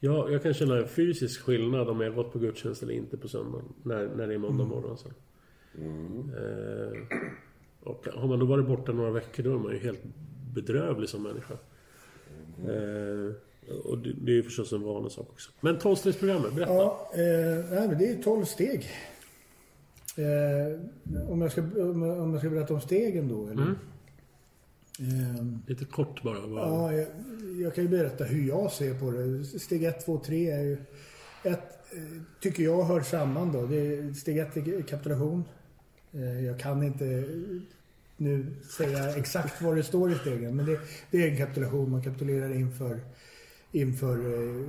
[0.00, 3.28] Jag, jag kan känna en fysisk skillnad om jag gått på gudstjänst eller inte på
[3.28, 3.64] söndagen.
[3.82, 4.76] När, när det är måndag mm.
[4.76, 4.96] morgon.
[4.98, 5.08] Så.
[5.78, 6.30] Mm.
[6.34, 7.18] Eh,
[7.86, 10.02] och har man då varit borta några veckor då är man ju helt
[10.54, 11.54] bedrövlig som människa.
[12.58, 13.28] Mm.
[13.28, 13.34] Eh,
[13.84, 15.50] och det, det är ju förstås en vanlig sak också.
[15.60, 16.72] Men 12-stegsprogrammet, berätta.
[16.72, 18.90] Ja, eh, nej, det är 12 steg.
[20.16, 23.62] Eh, om, jag ska, om jag ska berätta om stegen då eller?
[23.62, 23.76] Mm.
[24.98, 26.46] Eh, Lite kort bara.
[26.46, 26.68] bara.
[26.68, 27.08] Ja, jag,
[27.60, 29.44] jag, kan ju berätta hur jag ser på det.
[29.44, 30.78] Steg 1, 2, 3 är ju...
[31.42, 31.58] Ett,
[31.92, 33.66] eh, tycker jag hör samman då.
[33.66, 35.44] Det är, steg 1 är kapitulation.
[36.16, 37.24] Eh, jag kan inte
[38.16, 40.56] nu säga exakt vad det står i stegen.
[40.56, 41.90] Men det, det är en kapitulation.
[41.90, 43.00] Man kapitulerar inför,
[43.72, 44.62] inför eh,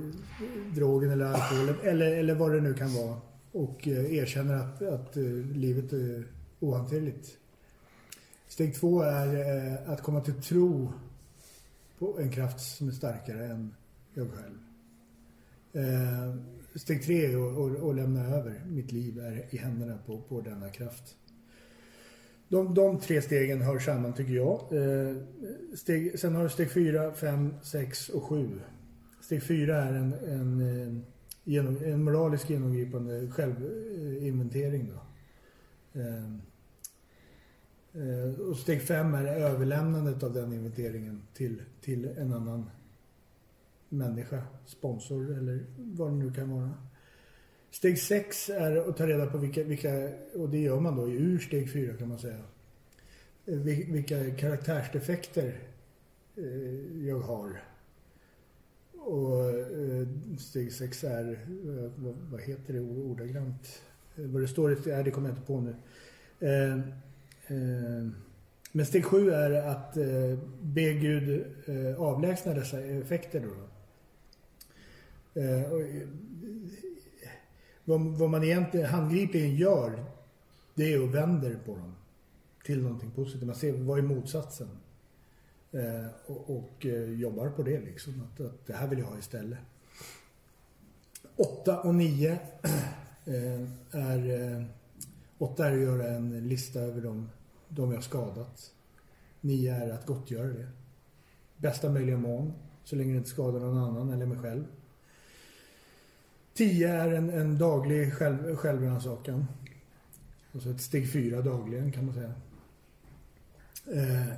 [0.74, 3.20] drogen eller alkoholen eller, eller vad det nu kan vara.
[3.52, 5.22] Och eh, erkänner att, att eh,
[5.54, 6.24] livet är
[6.60, 7.38] ohanterligt.
[8.48, 10.92] Steg två är eh, att komma till tro
[11.98, 13.74] på en kraft som är starkare än
[14.14, 14.58] jag själv.
[15.72, 16.34] Eh,
[16.74, 21.16] steg tre är att lämna över mitt liv är i händerna på, på denna kraft.
[22.48, 24.60] De, de tre stegen hör samman tycker jag.
[24.72, 25.16] Eh,
[25.74, 28.60] steg, sen har du steg 4, 5, 6 och 7.
[29.20, 31.04] Steg 4 är en, en, en,
[31.44, 34.92] genom, en moralisk genomgripande självinventering.
[34.92, 35.00] Då.
[36.00, 36.24] Eh,
[38.50, 42.70] och steg 5 är överlämnandet av den inventeringen till, till en annan
[43.88, 46.70] människa, sponsor eller vad det nu kan vara.
[47.70, 51.38] Steg 6 är att ta reda på vilka, vilka, och det gör man då ur
[51.38, 52.38] steg 4 kan man säga,
[53.46, 53.58] eh,
[53.90, 55.58] vilka karaktärsdefekter
[56.36, 57.62] eh, jag har.
[58.98, 61.38] Och eh, steg 6 är,
[62.30, 63.82] vad heter det ordagrant?
[64.14, 65.74] Vad det står, det kommer jag inte på nu.
[68.72, 69.94] Men steg 7 är att
[70.60, 71.44] be Gud
[71.98, 73.68] avlägsna dessa effekter då.
[77.88, 80.04] Vad, vad man egentligen handgripligen gör
[80.74, 81.94] det är att vänder på dem
[82.64, 83.46] till någonting positivt.
[83.46, 84.68] Man ser vad är motsatsen.
[85.72, 88.22] Eh, och, och eh, jobbar på det liksom.
[88.22, 89.58] Att, att, det här vill jag ha istället.
[91.36, 92.30] 8 och 9
[93.24, 94.54] eh, är...
[94.56, 94.64] Eh,
[95.38, 97.30] 8 är att göra en lista över de,
[97.68, 98.72] de jag skadat.
[99.40, 100.68] 9 är att gottgöra det.
[101.56, 102.52] Bästa möjliga mån.
[102.84, 104.64] Så länge det inte skadar någon annan eller mig själv.
[106.58, 109.46] 10 är en, en daglig själv, självrannsakan.
[110.52, 112.32] Alltså ett steg 4 dagligen kan man säga.
[113.86, 114.32] Eh,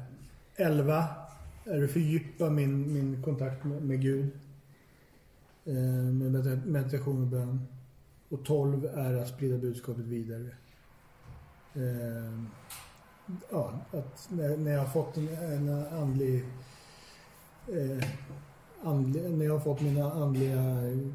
[0.57, 1.05] 11
[1.65, 4.31] är att fördjupa min, min kontakt med, med Gud.
[5.65, 5.75] Eh,
[6.13, 7.67] med meditation och bön.
[8.29, 10.49] Och 12 är att sprida budskapet vidare.
[11.75, 12.45] Eh,
[13.51, 16.45] ja, att när, när jag har fått en, en andlig
[17.69, 18.05] eh,
[18.83, 20.63] andliga, när jag har fått mina andliga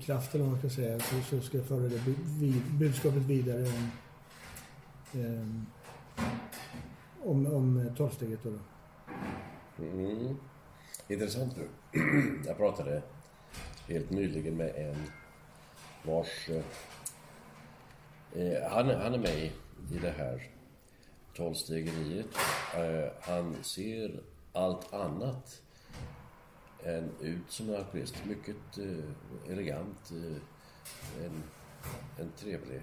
[0.02, 2.02] krafter, om man ska säga, så, så ska jag föra det
[2.40, 3.92] vid, budskapet vidare om,
[5.22, 5.66] ehm,
[7.24, 8.40] om, om tolvsteget.
[8.44, 8.54] Då.
[9.84, 10.36] Mm.
[11.08, 11.68] Intressant nu.
[12.46, 13.02] Jag pratade
[13.88, 14.96] helt nyligen med en
[16.04, 16.50] vars...
[16.50, 16.64] Eh,
[18.42, 19.52] eh han, han är med
[19.92, 20.50] i det här
[21.34, 22.28] tolvstegeriet.
[22.76, 24.20] Eh, han ser
[24.54, 25.62] allt annat
[26.86, 28.16] en, ut som en alkoholist.
[28.26, 30.12] Mycket eh, elegant.
[30.12, 31.44] Eh, en,
[32.18, 32.82] en trevlig,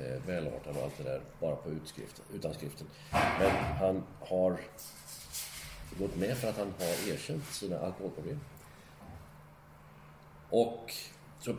[0.00, 1.20] eh, välartad och allt det där.
[1.40, 2.86] Bara på utskriften, utan skriften.
[3.10, 4.60] Men han har
[5.98, 8.40] gått med för att han har erkänt sina alkoholproblem.
[10.50, 10.92] Och
[11.40, 11.56] så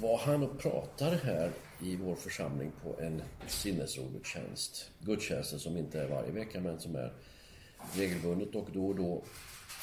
[0.00, 4.90] var han och pratade här i vår församling på en sinnesrogudstjänst.
[5.00, 7.12] Gudstjänsten som inte är varje vecka men som är
[7.94, 9.22] regelbundet och då och då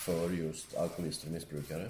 [0.06, 1.90] för just alkoholister och missbrukare.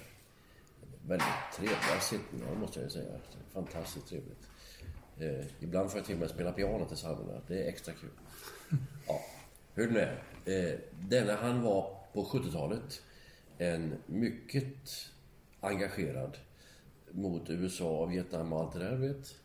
[1.08, 3.20] Väldigt trevliga sittningar måste jag säga.
[3.54, 4.48] Fantastiskt trevligt.
[5.20, 7.42] Eh, ibland får jag till och med spela piano till psalmerna.
[7.48, 8.10] Det är extra kul.
[9.08, 9.22] Ja,
[9.74, 10.74] hur det nu är.
[10.74, 13.02] Eh, denna han var på 70-talet
[13.58, 14.90] en mycket
[15.60, 16.38] engagerad
[17.12, 19.36] mot USA, Vietnam och allt det där vet.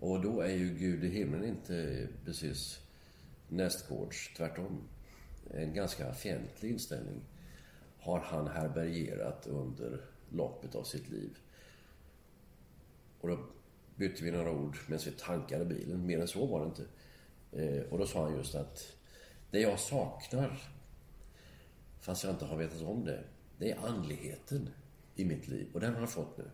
[0.00, 2.80] Och då är ju Gud i himlen inte precis
[3.48, 4.80] nästgårds, tvärtom.
[5.54, 7.20] En ganska fientlig inställning
[8.02, 11.38] har han härbärgerat under loppet av sitt liv.
[13.20, 13.38] Och då
[13.96, 16.06] bytte vi några ord medan vi tankade bilen.
[16.06, 16.84] Mer än så var det inte.
[17.52, 18.96] Eh, och då sa han just att
[19.50, 20.62] det jag saknar,
[22.00, 23.24] fast jag inte har vetat om det,
[23.58, 24.68] det är andligheten
[25.14, 25.68] i mitt liv.
[25.74, 26.50] Och den har han fått nu.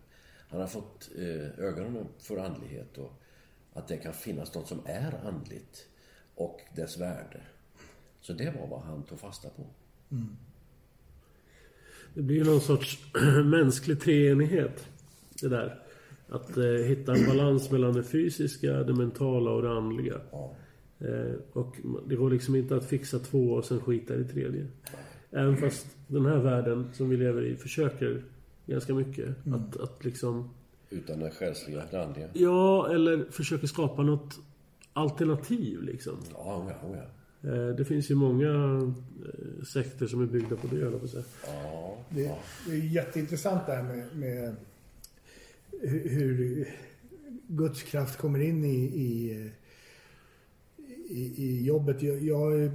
[0.49, 3.11] Han har fått eh, ögonen för andlighet och
[3.73, 5.87] att det kan finnas något som är andligt
[6.35, 7.41] och dess värde.
[8.21, 9.65] Så det var vad han tog fasta på.
[10.11, 10.37] Mm.
[12.13, 12.99] Det blir någon sorts
[13.45, 14.87] mänsklig treenighet.
[15.41, 15.79] Det där.
[16.29, 20.15] Att eh, hitta en balans mellan det fysiska, det mentala och det andliga.
[20.99, 21.75] Eh, och
[22.07, 24.67] det går liksom inte att fixa två och sen skita i det tredje.
[25.31, 28.23] Även fast den här världen som vi lever i försöker
[28.65, 29.45] ganska mycket.
[29.45, 29.59] Mm.
[29.59, 30.49] Att, att liksom...
[30.89, 32.27] Utan det själsliga, det andliga?
[32.33, 34.39] Ja, eller försöker skapa något
[34.93, 36.17] alternativ liksom.
[36.33, 37.18] Ja, ja, ja.
[37.43, 38.49] Eh, det finns ju många
[39.25, 41.23] eh, sekter som är byggda på det, jag på säga.
[41.45, 42.35] Ja, det,
[42.67, 44.55] det är jätteintressant det här med, med
[45.81, 46.67] hur
[47.47, 49.49] Guds kraft kommer in i, i,
[51.09, 52.01] i, i jobbet.
[52.01, 52.71] Jag, jag,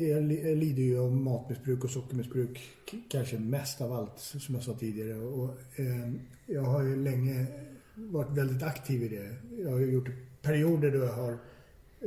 [0.00, 0.22] jag,
[0.56, 2.70] lider ju av matmissbruk och sockermissbruk
[3.08, 5.14] kanske mest av allt som jag sa tidigare.
[5.14, 6.12] Och, eh,
[6.46, 7.46] jag har ju länge
[7.94, 9.36] varit väldigt aktiv i det.
[9.62, 10.08] Jag har gjort
[10.42, 11.38] perioder då jag har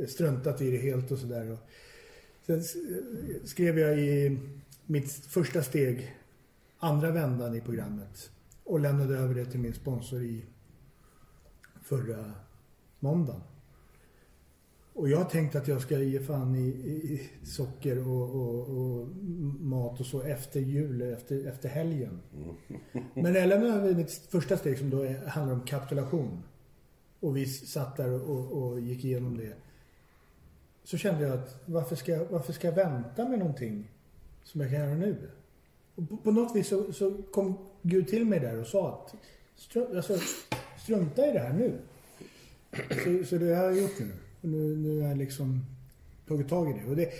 [0.06, 1.56] struntat i det helt och sådär.
[2.46, 2.62] Sen
[3.44, 4.38] skrev jag i
[4.86, 6.16] mitt första steg,
[6.78, 8.30] andra vändan i programmet
[8.64, 10.44] och lämnade över det till min sponsor i
[11.82, 12.32] förra
[12.98, 13.40] måndagen.
[14.92, 19.06] Och jag tänkte att jag ska ge fan i, i socker och, och, och,
[19.60, 22.20] mat och så efter jul, efter, efter helgen.
[23.14, 26.42] Men när jag lämnade över mitt första steg som då handlar om kapitulation
[27.20, 29.54] och vi satt där och, och gick igenom det.
[30.90, 33.90] Så kände jag att varför ska, jag, varför ska jag vänta med någonting
[34.42, 35.16] som jag kan göra nu?
[35.94, 39.14] Och på, på något vis så, så, kom Gud till mig där och sa att
[39.56, 40.18] strunta, alltså,
[40.78, 41.78] strunta i det här nu.
[42.72, 44.12] Så, så det har jag gjort nu.
[44.40, 45.64] Och nu, nu har jag liksom
[46.28, 46.90] tagit tag i det.
[46.90, 47.10] Och det,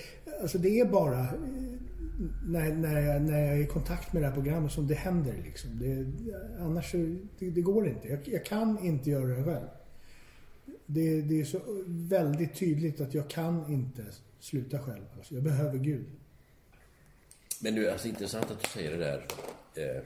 [0.43, 1.27] alltså det är bara eh,
[2.47, 5.35] när, när, jag, när jag är i kontakt med det här programmet som det händer
[5.45, 5.71] liksom.
[5.79, 6.07] Det,
[6.61, 6.97] annars så,
[7.39, 8.09] det, det går inte.
[8.09, 9.67] Jag, jag, kan inte göra det själv.
[10.93, 14.05] Det, det, är så väldigt tydligt att jag kan inte
[14.41, 15.05] sluta själv.
[15.17, 16.07] Alltså, jag behöver Gud.
[17.61, 19.27] Men du, alltså intressant att du säger det där.
[19.75, 20.03] Eh,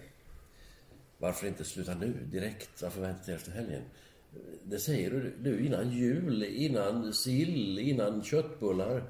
[1.18, 2.82] varför inte sluta nu, direkt?
[2.82, 3.82] Varför vänta till efter helgen?
[4.64, 9.04] Det säger du nu innan jul, innan sill, innan köttbullar.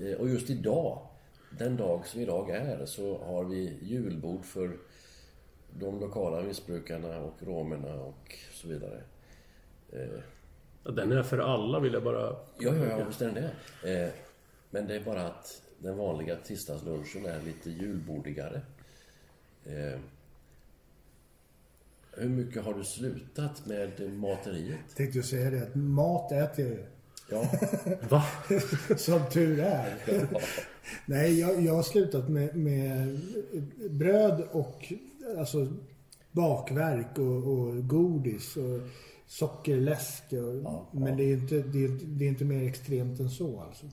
[0.00, 1.06] Eh, och just idag,
[1.58, 4.76] den dag som idag är, så har vi julbord för
[5.78, 9.02] de lokala missbrukarna och romerna och så vidare.
[9.92, 10.20] Eh,
[10.84, 12.20] ja, den är för alla vill jag bara...
[12.20, 13.34] Ja, ja, ja visst är den
[13.82, 14.04] det.
[14.04, 14.10] Eh,
[14.70, 18.60] men det är bara att den vanliga tisdagslunchen är lite julbordigare.
[19.64, 20.00] Eh,
[22.16, 24.78] hur mycket har du slutat med materiet?
[24.88, 26.84] Jag tänkte ju säga det, att mat äter jag ju.
[27.30, 27.44] Ja.
[28.08, 28.24] Va?
[28.96, 29.96] Som tur är.
[30.06, 30.40] Ja.
[31.06, 33.20] Nej, jag, jag har slutat med, med
[33.90, 34.92] bröd och
[35.38, 35.68] alltså
[36.30, 38.80] bakverk och, och godis och
[39.32, 40.32] sockerläsk.
[40.32, 43.60] Och, ja, men det är, inte, det, är, det är inte mer extremt än så
[43.60, 43.86] alltså.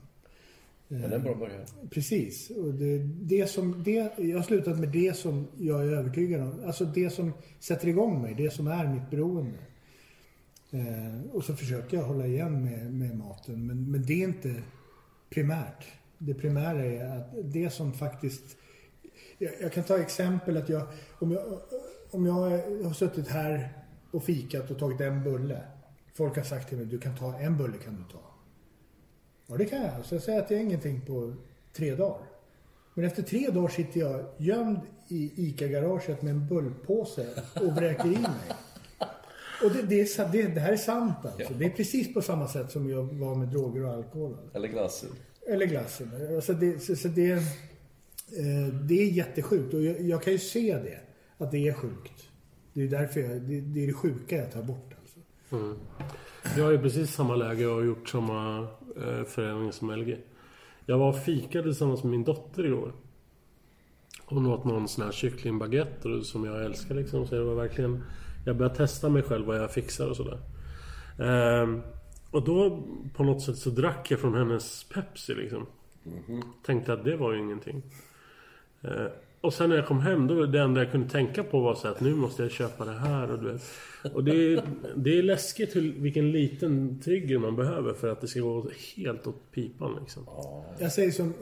[0.88, 1.66] Men det är en bra början.
[1.90, 2.50] Precis.
[2.50, 6.64] Och det, det som, det, jag har slutat med det som jag är övertygad om.
[6.66, 8.34] Alltså det som sätter igång mig.
[8.34, 9.58] Det som är mitt beroende.
[10.70, 13.66] Eh, och så försöker jag hålla igen med, med maten.
[13.66, 14.62] Men, men det är inte
[15.30, 15.84] primärt.
[16.18, 18.56] Det primära är att det som faktiskt...
[19.38, 20.86] Jag, jag kan ta exempel att jag
[21.18, 21.42] om, jag...
[22.10, 22.34] om jag
[22.84, 23.79] har suttit här
[24.10, 25.60] och fikat och tagit en bulle.
[26.14, 28.22] Folk har sagt till mig, du kan ta en bulle kan du ta.
[29.46, 30.04] Ja, det kan jag.
[30.04, 31.34] Så jag säger att är ingenting på
[31.72, 32.26] tre dagar.
[32.94, 38.18] Men efter tre dagar sitter jag gömd i ICA-garaget med en bullpåse och vräker i
[38.18, 38.56] mig.
[39.62, 41.42] Och det, det, är, det, det här är sant alltså.
[41.42, 41.58] Ja.
[41.58, 44.36] Det är precis på samma sätt som jag var med droger och alkohol.
[44.42, 44.56] Alltså.
[44.56, 45.10] Eller glassen.
[45.46, 46.10] Eller glassen.
[46.34, 49.74] Alltså det, så, så det, eh, det är jättesjukt.
[49.74, 50.98] Och jag, jag, kan ju se det.
[51.44, 52.29] Att det är sjukt.
[52.72, 55.18] Det är därför jag, det, det är det sjuka jag tar bort alltså.
[55.56, 55.76] Mm.
[56.56, 60.18] Jag är i precis samma läge och har gjort samma eh, förändring som LG.
[60.86, 62.92] Jag var och fikade tillsammans med min dotter igår.
[64.24, 67.26] Hon åt någon sån här kycklingbaguette som jag älskar liksom.
[67.26, 68.04] Så jag var verkligen...
[68.46, 70.40] Jag började testa mig själv vad jag fixar och sådär.
[71.18, 71.82] Ehm,
[72.30, 72.82] och då
[73.14, 75.66] på något sätt så drack jag från hennes Pepsi liksom.
[76.06, 76.42] Mm -hmm.
[76.66, 77.82] Tänkte att det var ju ingenting.
[78.82, 79.08] Ehm,
[79.40, 81.88] och sen när jag kom hem, då det enda jag kunde tänka på var så
[81.88, 83.62] att nu måste jag köpa det här och du vet.
[84.14, 84.62] Och det är,
[84.96, 89.26] det är läskigt hur, vilken liten trigger man behöver för att det ska gå helt
[89.26, 90.26] åt pipan liksom.
[90.78, 91.34] Jag säger som,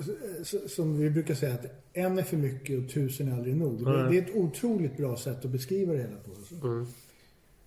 [0.68, 3.84] som vi brukar säga att en är för mycket och tusen är aldrig nog.
[3.84, 6.30] Det, det är ett otroligt bra sätt att beskriva det hela på.
[6.30, 6.54] alltså.
[6.54, 6.86] Mm.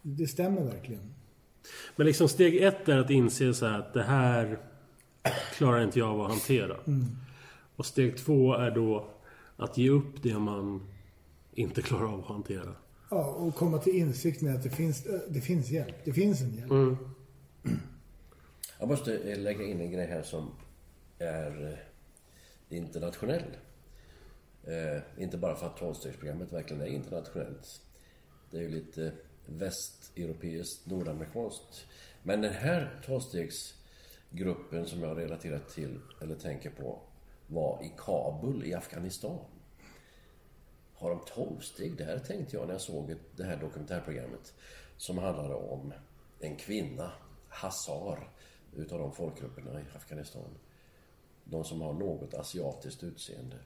[0.02, 1.14] Det stämmer verkligen.
[1.96, 4.58] Men liksom steg ett är att inse så här att det här
[5.58, 6.76] klarar inte jag av att hantera.
[7.76, 9.08] Och steg två är då
[9.62, 10.88] att ge upp det man
[11.54, 12.76] inte klarar av att hantera.
[13.10, 15.96] Ja, och komma till insikt med att det finns, det finns hjälp.
[16.06, 16.72] Det finns en hjälp.
[16.72, 16.98] Mm.
[18.80, 20.52] Jag måste lägga in en grej här som
[21.18, 21.78] är
[22.70, 23.58] eh, internationell.
[24.64, 27.82] Eh, inte bara för att tolvstegsprogrammet verkligen är internationellt.
[28.52, 29.12] Det är ju lite
[29.46, 31.86] västeuropeiskt, nordamerikanskt.
[32.24, 37.02] Men den här tolvstegsgruppen som jag relaterar till, eller tänker på,
[37.52, 39.46] var i Kabul i Afghanistan.
[40.94, 44.54] Har de tolvsteg där, tänkte jag när jag såg det här dokumentärprogrammet.
[44.98, 45.94] Som handlade om
[46.40, 47.12] en kvinna,
[47.50, 48.30] Hazar,
[48.76, 50.58] utav de folkgrupperna i Afghanistan.
[51.44, 53.58] De som har något asiatiskt utseende.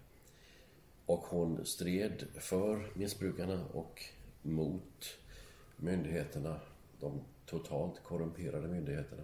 [1.05, 4.03] Och hon stred för missbrukarna och
[4.41, 5.17] mot
[5.77, 6.59] myndigheterna.
[6.99, 9.23] De totalt korrumperade myndigheterna.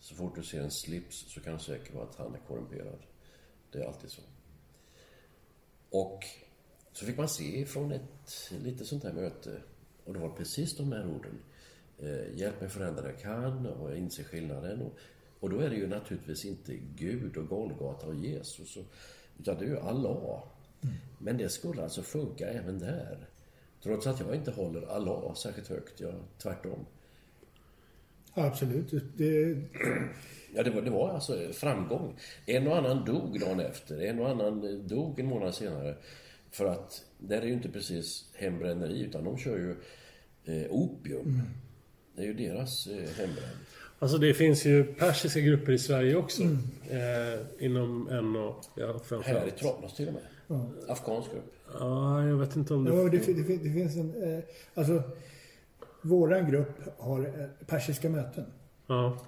[0.00, 2.98] Så fort du ser en slips så kan du säkert vara att han är korrumperad.
[3.72, 4.22] Det är alltid så.
[5.90, 6.24] Och
[6.92, 9.60] så fick man se från ett lite sånt här möte.
[10.04, 11.38] Och det var precis de här orden.
[11.98, 14.82] Eh, hjälp mig förändra det jag kan och jag inser skillnaden.
[14.82, 14.92] Och,
[15.40, 18.76] och då är det ju naturligtvis inte Gud och Golgata och Jesus.
[18.76, 18.84] Och,
[19.38, 20.42] utan det är ju Allah.
[21.18, 23.28] Men det skulle alltså funka även där.
[23.82, 26.00] Trots att jag inte håller Allah särskilt högt.
[26.00, 26.86] Jag, tvärtom.
[28.34, 28.90] Ja, absolut.
[29.16, 29.56] Det,
[30.54, 32.16] Ja, det var, det var alltså framgång.
[32.46, 34.00] En och annan dog dagen efter.
[34.00, 35.96] En och annan dog en månad senare.
[36.50, 39.76] För att där är ju inte precis hembränneri utan de kör ju
[40.44, 41.42] eh, opium.
[42.16, 43.56] Det är ju deras eh, hembränt.
[43.98, 46.42] Alltså det finns ju persiska grupper i Sverige också.
[46.42, 49.50] Eh, inom NO, ja Här i.
[49.50, 50.22] Tranås till och med.
[50.88, 51.54] Afghansk grupp.
[51.78, 52.94] Ja, jag vet inte om det...
[52.94, 54.22] ja, det, det, det finns en...
[54.22, 55.02] Eh, alltså,
[56.02, 58.44] våran grupp har eh, persiska möten.
[58.86, 59.18] Ja.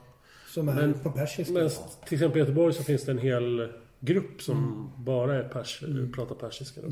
[0.48, 1.52] Som är Men- på persiska.
[1.52, 1.70] Men
[2.06, 5.82] till exempel i Göteborg så finns det en hel grupp som bara är pers,
[6.14, 6.80] pratar persiska.
[6.80, 6.88] Då.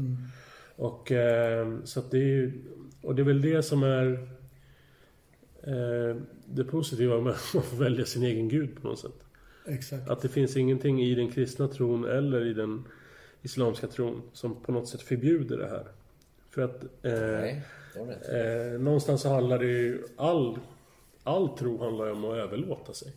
[0.85, 2.53] Och eh, så det är
[3.03, 4.12] Och det är väl det som är
[5.62, 6.16] eh,
[6.47, 9.25] det positiva med att välja sin egen gud på något sätt.
[9.66, 10.09] Exakt.
[10.09, 12.85] Att det finns ingenting i den kristna tron eller i den
[13.43, 15.85] islamska tron som på något sätt förbjuder det här.
[16.51, 17.63] För att eh, Nej.
[18.33, 20.05] Eh, någonstans så handlar det ju...
[20.17, 20.59] All,
[21.23, 23.13] all tro handlar ju om att överlåta sig.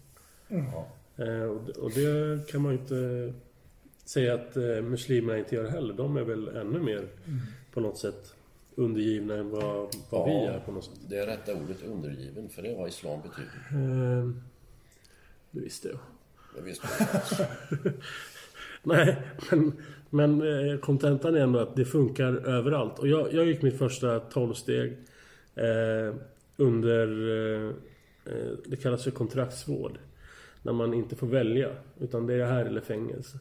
[1.17, 3.33] Eh, och, det- och det kan man ju inte
[4.05, 5.93] säga att eh, muslimerna inte gör heller.
[5.93, 7.07] De är väl ännu mer
[7.73, 8.33] på något sätt
[8.75, 10.51] undergivna än vad, vad vi Ja.
[10.51, 10.99] är på något sätt.
[11.07, 13.83] Det är rätta ordet undergiven, för det är vad islam betyder.
[14.19, 14.29] Eh,
[15.51, 15.99] det visste jag.
[16.55, 17.93] Det visste jag.
[18.83, 19.17] Nej,
[19.51, 19.71] men,
[20.13, 22.99] men eh, kontentan är ändå att det funkar överallt.
[22.99, 24.97] Och jag, jag gick mitt första 12-steg
[25.55, 26.15] eh,
[26.57, 27.29] under...
[27.29, 27.69] Eh,
[28.25, 29.97] eh, det kallas för kontraktsvård.
[30.61, 31.69] När man inte får välja.
[31.99, 33.37] Utan det är här eller fängelse.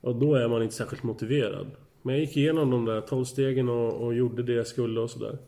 [0.00, 1.66] Och då är man inte särskilt motiverad.
[2.02, 5.10] Men jag gick igenom de där 12 stegen och, och gjorde det jag skulle och
[5.10, 5.38] sådär.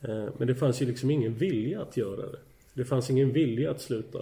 [0.00, 2.38] Eh, men det fanns ju liksom ingen vilja att göra det.
[2.74, 4.18] Det fanns ingen vilja att sluta.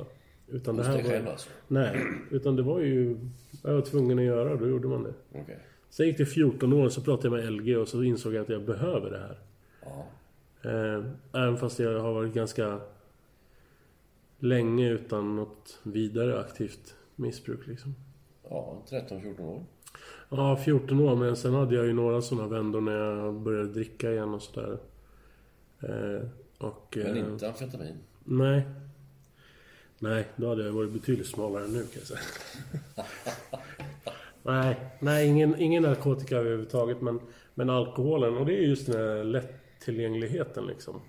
[0.48, 1.10] Utan det Hos här dig var...
[1.10, 1.50] själv alltså?
[1.68, 3.18] Nej, utan det var ju...
[3.62, 5.14] Jag var tvungen att göra och då gjorde man det.
[5.32, 5.58] Okej.
[5.90, 8.48] Sen gick det 14 år så pratade jag med LG och så insåg jag att
[8.48, 9.38] jag behöver det här.
[9.82, 10.06] Ja.
[10.70, 12.80] Eh, även fast jag har varit ganska
[14.38, 17.94] länge utan något vidare aktivt missbruk liksom.
[18.50, 19.64] Ja, 13-14 år.
[20.28, 24.12] Ja, 14 år men sen hade jag ju några sådana vändor när jag började dricka
[24.12, 24.78] igen och sådär.
[25.80, 26.28] Eh,
[26.58, 26.96] och...
[26.96, 27.96] Men eh, inte amfetamin.
[28.24, 28.62] Nej.
[29.98, 32.20] Nej, då hade jag varit betydligt smalare än nu kan jag säga.
[34.42, 37.20] nej, nej ingen, ingen narkotika överhuvudtaget men,
[37.54, 38.36] men alkoholen.
[38.36, 41.00] Och det är just den här lättillgängligheten liksom.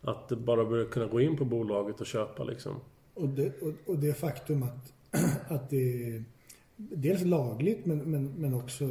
[0.00, 2.80] Att bara börja kunna gå in på bolaget och köpa liksom.
[3.14, 4.92] Och det, och, och det faktum att,
[5.50, 6.24] att det är
[6.76, 8.84] dels lagligt men, men, men också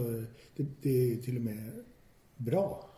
[0.56, 1.72] det, det är till och med
[2.38, 2.90] bra.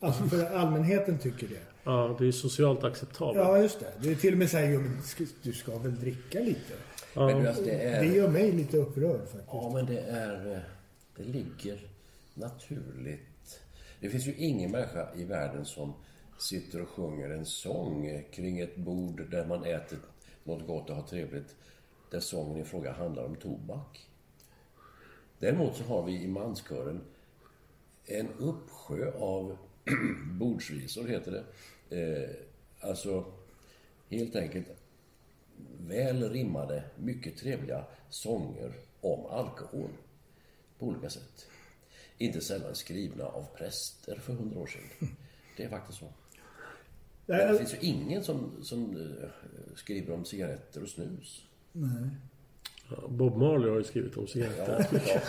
[0.00, 1.69] Alltså för allmänheten tycker det.
[1.84, 3.38] Ja, det är socialt acceptabelt.
[3.38, 3.92] Ja, just det.
[4.02, 4.80] Det är till och med så här, jo,
[5.42, 6.74] du ska väl dricka lite?
[7.14, 8.02] Men du, alltså, det Det är...
[8.04, 9.44] gör mig lite upprörd faktiskt.
[9.46, 10.52] Ja, men det är...
[10.54, 10.58] eh,
[11.16, 11.80] Det ligger
[12.34, 13.60] naturligt.
[14.00, 15.92] Det finns ju ingen människa i världen som
[16.38, 19.98] sitter och sjunger en sång kring ett bord där man äter
[20.44, 21.54] något gott och har trevligt.
[22.10, 24.06] Där sången i fråga handlar om tobak.
[25.38, 27.00] Däremot så har vi i manskören
[28.06, 29.56] en uppsjö av
[30.24, 31.44] bordsvisor, heter det.
[32.00, 32.30] Eh,
[32.80, 33.24] alltså,
[34.08, 34.66] helt enkelt
[35.80, 39.90] väl rimmade, mycket trevliga sånger om alkohol
[40.78, 41.46] på olika sätt.
[42.18, 45.08] Inte sällan skrivna av präster för hundra år sedan.
[45.56, 46.12] Det är faktiskt så.
[47.26, 49.28] Men det finns ju ingen som, som eh,
[49.74, 51.44] skriver om cigaretter och snus.
[52.90, 54.86] Ja, Bob Marley har ju skrivit om cigaretter.
[54.92, 55.20] Ja, ja,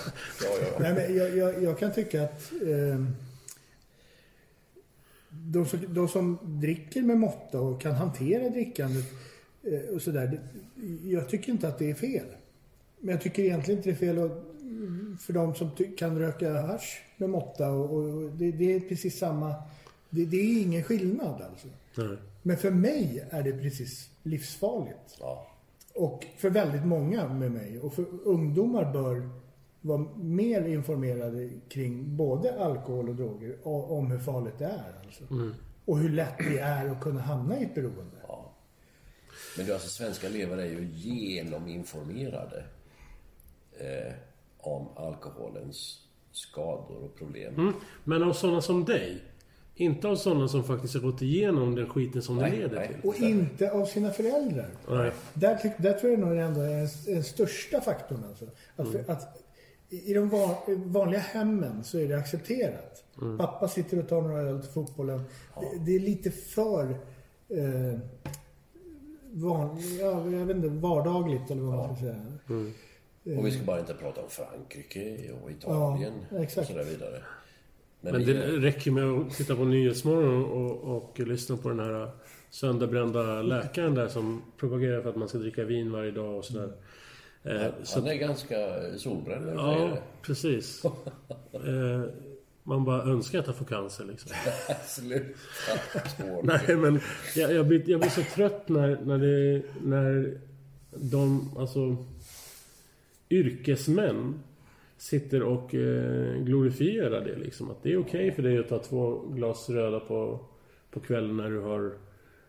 [0.42, 0.80] ja, ja.
[0.80, 3.06] Nej, men jag, jag, jag kan tycka att eh,
[5.32, 9.06] de, som, de som dricker med måtta och kan hantera drickandet
[9.64, 10.42] eh, och sådär.
[11.04, 12.26] Jag tycker inte att det är fel.
[13.00, 14.44] Men jag tycker egentligen inte det är fel att,
[15.22, 17.72] för de som kan röka hasch med måtta.
[17.72, 19.56] Och, och det, det är precis samma.
[20.10, 21.68] Det, det är ingen skillnad alltså.
[21.96, 22.18] Nej.
[22.42, 25.18] Men för mig är det precis livsfarligt.
[25.20, 25.48] ja.
[25.94, 27.80] Och för väldigt många med mig.
[27.80, 29.30] Och för ungdomar bör
[29.82, 33.58] vara mer informerade kring både alkohol och droger.
[33.64, 34.94] Och, om hur farligt det är.
[35.06, 35.24] Alltså.
[35.86, 38.22] Och hur lätt det är att kunna hamna i ett beroende.
[39.58, 42.64] Men du, alltså svenska elever är ju genominformerade
[43.80, 44.14] eh,
[44.58, 46.00] om alkoholens
[46.32, 47.54] skador och problem.
[47.56, 47.74] Mm.
[48.04, 49.24] Men av sådana som dig.
[49.76, 52.88] Inte av sådana som faktiskt har gått igenom den skiten som det Nej, leder nej.
[52.88, 53.10] till.
[53.10, 54.70] Och inte av sina föräldrar.
[54.90, 55.12] Nej.
[55.34, 58.24] Där, där tror jag nog ändå är den största faktorn.
[58.30, 58.46] Alltså.
[58.76, 59.44] Att, att
[59.94, 63.04] I de van, vanliga hemmen så är det accepterat.
[63.38, 65.22] Pappa sitter och tar några öl till fotbollen.
[65.56, 66.90] Det, det är lite för
[67.50, 68.00] eh,
[69.32, 72.26] van, ja, jag vet inte, vardagligt eller vad man ska säga.
[73.38, 76.70] Och vi ska bara inte prata om Frankrike och Italien Ja, exakt.
[76.70, 77.24] och så där vidare.
[78.02, 82.12] Men, Men det räcker med att titta på Nyhetsmorgon och, och lyssna på den här
[82.50, 86.72] sönderbrända läkaren där som propagerar för att man ska dricka vin varje dag och sådär.
[87.44, 88.56] Eh, så, han är ganska
[88.98, 90.84] solbränd, ja, precis.
[91.54, 92.04] Eh,
[92.64, 94.32] man bara önskar att han får cancer liksom.
[94.86, 95.32] Sluta.
[96.44, 97.00] Nej men
[97.36, 99.62] jag, jag, blir, jag blir så trött när, när det...
[99.84, 100.38] När
[100.92, 101.98] de, alltså...
[103.30, 104.44] Yrkesmän
[104.98, 107.72] sitter och eh, glorifierar det liksom.
[107.72, 110.40] Att det är okej för dig att ta två glas röda på,
[110.92, 111.94] på kvällen när du har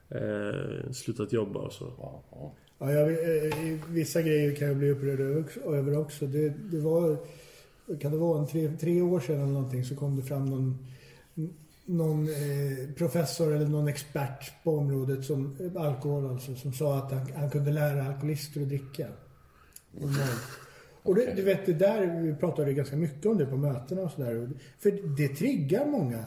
[0.08, 1.92] eh, slutat jobba och så.
[1.98, 2.54] Ja, ja.
[2.82, 5.20] Ja, jag, eh, i vissa grejer kan jag bli upprörd
[5.66, 6.26] över också-.
[6.26, 7.16] Det, det var,
[8.00, 10.78] kan det vara en tre, tre år sedan eller någonting så kom det fram någon,
[11.84, 17.12] någon eh, professor eller någon expert på området som eh, alkohol alltså, som sa att
[17.12, 19.06] han, han kunde lära alkoholister att dricka.
[19.92, 20.42] Normalt.
[21.02, 24.10] Och det, du vet, det där, vi pratade ganska mycket om det på mötena och
[24.10, 24.50] sådär.
[24.78, 26.24] För det triggar många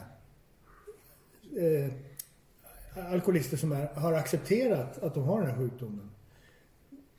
[1.56, 1.92] eh,
[3.12, 6.10] alkoholister som är, har accepterat att de har den här sjukdomen.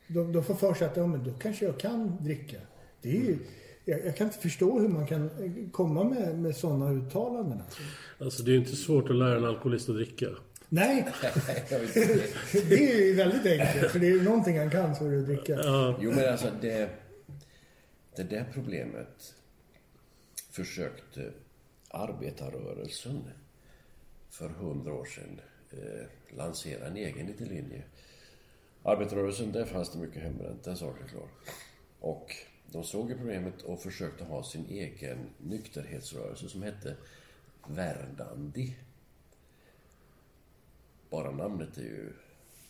[0.07, 2.57] De, de får för sig att ja, men då kanske jag kan dricka.
[3.01, 3.37] Det är ju,
[3.85, 7.61] jag, jag kan inte förstå hur man kan eh, komma med, med sådana uttalanden.
[7.61, 7.81] Alltså.
[8.19, 10.25] Alltså det är ju inte svårt att lära en alkoholist att dricka.
[10.69, 11.07] Nej,
[12.51, 13.91] det är ju väldigt enkelt.
[13.91, 15.59] För det är ju någonting han kan så är det att dricka.
[15.99, 16.89] Jo, men alltså det...
[18.15, 19.35] Det där problemet
[20.51, 21.31] försökte
[21.89, 23.23] arbetarrörelsen
[24.29, 25.41] för hundra år sedan
[25.71, 27.83] eh, lansera en egen liten linje.
[28.87, 31.27] Arbetarrörelsen, där fanns det mycket hembränt, den saken är klar.
[31.99, 32.35] Och
[32.71, 36.95] de såg ju problemet och försökte ha sin egen nykterhetsrörelse som hette
[37.67, 38.75] Verdandi.
[41.09, 42.13] Bara namnet är ju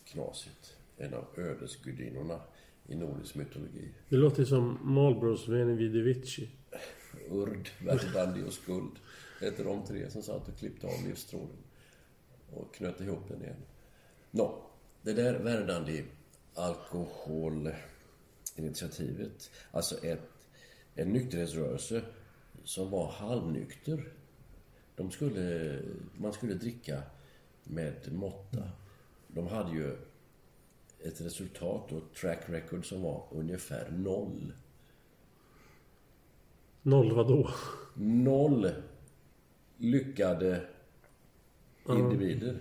[0.04, 0.76] knasigt.
[0.96, 2.40] En av ödesgudinnorna
[2.86, 3.88] i nordisk mytologi.
[4.08, 6.48] Det låter som Marlboros Veni Vidi Vici.
[7.30, 8.92] Urd, Verdandi och Skuld
[9.40, 11.56] hette de tre som satt och klippte av livstråden
[12.54, 13.62] och knöt ihop den igen.
[14.30, 14.67] Nå,
[15.08, 16.04] det där Verdandi
[16.54, 20.28] alkoholinitiativet, alltså ett,
[20.94, 22.02] en nykterhetsrörelse
[22.64, 24.08] som var halvnykter.
[24.96, 25.78] De skulle,
[26.16, 27.02] man skulle dricka
[27.64, 28.70] med måtta.
[29.28, 29.96] De hade ju
[31.00, 34.52] ett resultat och track record som var ungefär noll.
[36.82, 37.50] Noll vadå?
[37.94, 38.72] noll
[39.76, 40.66] lyckade
[41.88, 42.58] individer.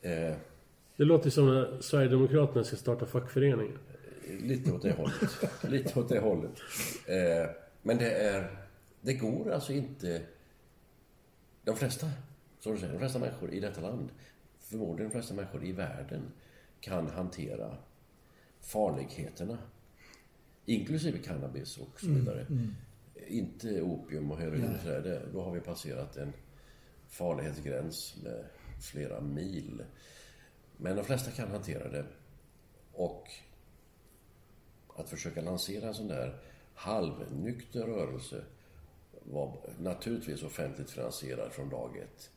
[0.00, 0.34] Eh,
[0.96, 3.78] Det låter som när Sverigedemokraterna ska starta fackföreningar.
[4.40, 5.62] lite åt det hållet.
[5.68, 6.52] lite åt det hållet.
[7.06, 7.50] Eh,
[7.82, 8.56] men det är...
[9.00, 10.22] Det går alltså inte...
[11.64, 12.06] De flesta,
[12.60, 14.08] så du säger, de flesta människor i detta land,
[14.60, 16.22] förmodligen de flesta människor i världen,
[16.80, 17.76] kan hantera
[18.60, 19.58] farligheterna.
[20.64, 22.46] Inklusive cannabis och så vidare.
[23.26, 25.00] Inte opium och heroin och sådär.
[25.02, 26.32] Det- Då har vi passerat en
[27.08, 28.44] farlighetsgräns med
[28.92, 29.82] flera mil.
[30.76, 32.04] Men de flesta kan hantera det.
[32.92, 33.30] Och
[34.96, 36.38] att försöka lansera en sån där
[36.74, 38.44] halvnykter rörelse
[39.22, 42.30] var naturligtvis offentligt finansierad från dag ett.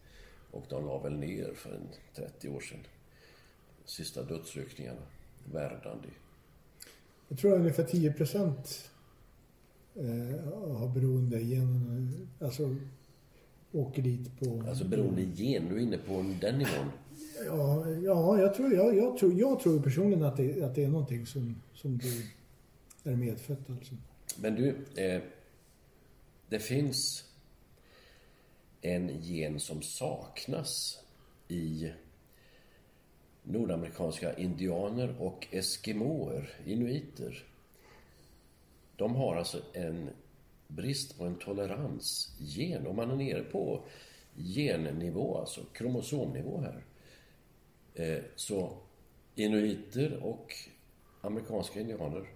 [0.52, 2.80] Och de la väl ner för en 30 år sedan.
[3.86, 5.02] Sista dödsryckningarna.
[5.54, 6.10] Verdandi.
[7.28, 8.92] Jag tror att ungefär 10 procent
[9.96, 12.28] eh, har beroende igen.
[12.42, 12.76] Alltså
[13.72, 14.64] åker dit på...
[14.70, 16.92] Alltså beroende gen, du är inne på den nivån.
[17.46, 20.88] Ja, ja jag, tror, jag, jag, tror, jag tror personligen att det, att det är
[20.88, 22.26] någonting som, som du
[23.12, 23.94] är medfött alltså.
[24.36, 25.22] Men du, eh,
[26.50, 27.26] det finns
[28.82, 31.04] en gen som saknas
[31.48, 31.92] i
[33.44, 37.44] nordamerikanska indianer och eskimoer, inuiter.
[38.96, 40.10] De har alltså en
[40.68, 42.88] brist på en toleransgen.
[42.88, 43.84] Om man är nere på
[44.36, 46.84] gennivå, alltså kromosomnivå här.
[47.96, 48.78] Eh, så
[49.36, 50.54] inuiter och
[51.22, 52.30] amerikanska indianer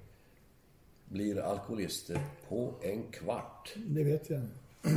[1.06, 3.74] blir alkoholister på en kvart.
[3.76, 4.41] Det vet jag.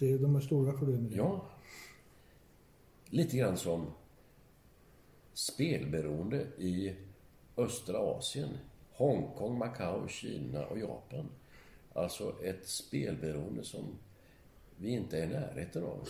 [0.00, 1.12] Det, de har stora problem med.
[1.12, 1.46] Ja.
[3.10, 3.86] Lite grann som
[5.34, 6.94] spelberoende i
[7.56, 8.48] östra Asien.
[8.92, 11.26] Hongkong, Macao, Kina och Japan.
[11.92, 13.84] Alltså ett spelberoende som
[14.76, 16.08] vi inte är i närheten av.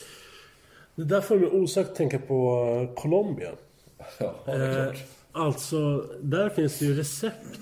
[0.94, 3.52] Det där får mig osökt tänka på Colombia.
[4.18, 5.02] Ja, det är Eh, klart.
[5.32, 7.58] alltså, där finns det ju recept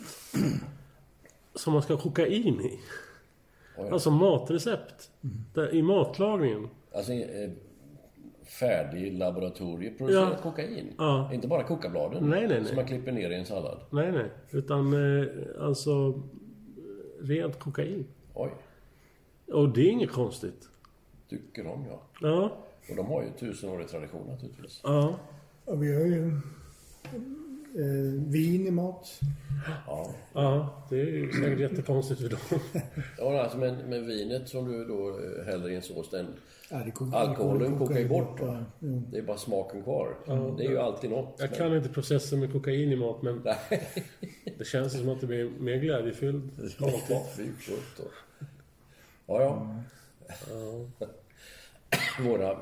[1.55, 2.79] som man ska ha kokain i.
[3.79, 3.89] Oj.
[3.91, 5.11] Alltså matrecept.
[5.55, 6.69] Där, I matlagningen.
[6.95, 7.51] Alltså eh,
[8.61, 10.43] färdig laboratorieproducerat Ja.
[10.43, 10.93] kokain.
[10.99, 11.31] Ja.
[11.35, 12.65] Inte bara kokabladen Nej, nej, nej.
[12.65, 13.81] som man klipper ner i en sallad.
[13.91, 14.31] Nej, nej.
[14.51, 15.27] Utan eh,
[15.61, 16.23] alltså
[17.21, 18.07] rent kokain.
[18.35, 18.51] Oj,
[19.53, 20.69] Och det är inget konstigt.
[21.31, 22.03] tycker de ja.
[22.21, 22.57] Ja,
[22.91, 24.81] Och de har ju tusenårig tradition naturligtvis.
[24.85, 25.15] ja.
[25.67, 26.27] Ja, vi har ju
[27.75, 29.21] eh, vin i mat.
[29.87, 30.11] Ja.
[30.33, 32.61] Ja, det är ju säkert jättekonstigt för dem.
[33.19, 36.27] Ja, alltså men, men vinet som du då eh, häller i en sås, den,
[36.71, 38.37] Ja, det kok- alkoholen kokar ju bort.
[38.41, 38.65] Ja, va?
[38.79, 39.03] jo.
[39.11, 40.15] Det är bara smaken kvar.
[40.59, 41.35] det är ju alltid något.
[41.39, 43.43] Jag men- kan inte processen med kokain i mat, men
[44.59, 46.51] det känns som att det blir mer glädjefylld.
[46.79, 48.07] Ja, fy sjutton.
[49.27, 49.77] Ja, ja.
[52.25, 52.59] Våra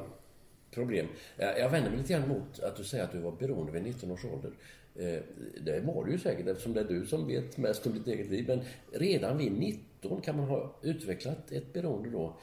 [0.78, 1.06] problem.
[1.36, 3.82] Jag, jag vänder mig lite grann mot att du säger att du var beroende vid
[3.82, 4.50] 19 års ålder.
[4.96, 5.20] Eh,
[5.64, 8.30] det var du ju säkert eftersom det är du som vet mest om ditt eget
[8.30, 8.44] liv.
[8.48, 8.60] Men
[9.00, 12.36] redan vid 19 kan man ha utvecklat ett beroende då.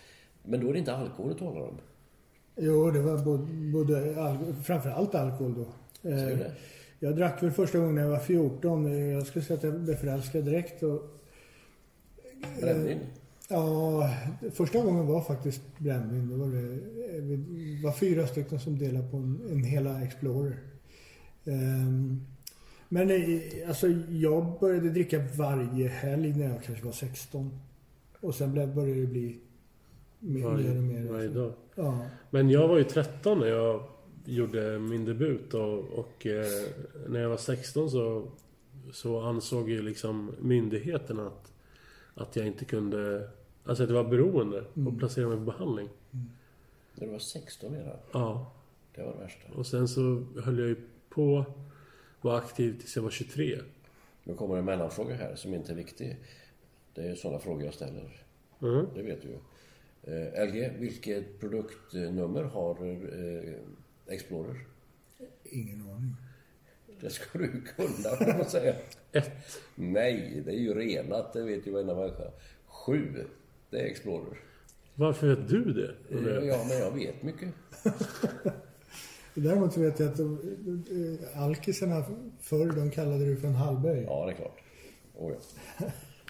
[0.43, 1.77] Men då är det inte alkohol du talar om.
[2.55, 6.09] Jo, det var både, både al- framförallt alkohol då.
[6.09, 6.39] Eh,
[6.99, 8.86] jag drack väl första gången när jag var 14.
[8.86, 10.83] Eh, Jag skulle säga att jag blev förälskad direkt.
[10.83, 11.01] Och,
[12.61, 12.99] Brännvin?
[13.49, 14.09] Ja,
[14.53, 16.39] första gången var faktiskt brännvin.
[16.39, 16.73] Var det,
[17.17, 20.57] eh, vi var fyra stycken som delade på en, en hela Explorer.
[21.45, 22.21] Ehm,
[22.89, 27.59] men eh, alltså, jag började dricka varje helg när jag kanske var 16.
[28.19, 29.37] Och sen började det bli
[30.19, 31.11] mer, Varje, mer och mer.
[31.11, 31.39] varje alltså.
[31.39, 31.53] dag.
[31.75, 32.05] Ja.
[32.29, 33.83] Men jag var ju 13 när jag
[34.25, 36.45] gjorde min debut och, och eh,
[37.07, 38.27] när jag var 16 så,
[38.91, 41.51] så ansåg ju liksom myndigheterna att,
[42.16, 43.30] att jag inte kunde...
[43.66, 45.89] Alltså att jag var beroende och placerade mig på behandling.
[46.95, 47.97] När du var 16 redan?
[48.11, 48.51] Ja.
[48.95, 49.47] Det var det värsta.
[49.55, 50.76] Och sen så höll jag ju
[51.09, 51.45] på
[52.22, 53.59] var aktiv tills jag var 23.
[54.24, 56.18] Nu kommer en mellanfråga här som inte är viktig.
[56.93, 58.24] Det är sådana frågor jag ställer.
[58.61, 58.86] Mm.
[58.95, 59.38] Det vet du ju.
[60.13, 63.53] Eh, LG, vilket produktnummer har eh,
[64.07, 64.66] Explorer?
[65.43, 66.16] Ingen aning.
[67.01, 68.75] Det ska du kunna, kan man säga.
[69.11, 69.31] Ett.
[69.75, 71.33] Nej, det är ju renat.
[71.33, 72.23] Det vet ju varenda människa.
[72.67, 73.25] Sju,
[73.69, 74.37] det är Explorer.
[74.95, 75.95] Varför vet du det?
[76.09, 76.45] jag?
[76.45, 77.49] Ja, men jag vet mycket.
[79.33, 80.39] Däremot så vet jag att de,
[81.31, 82.03] eh, alkisarna
[82.41, 84.01] förr, de kallade det för en halvböj.
[84.01, 84.57] Ja, Ja, det är klart.
[85.15, 85.33] Oh,
[85.79, 85.85] ja.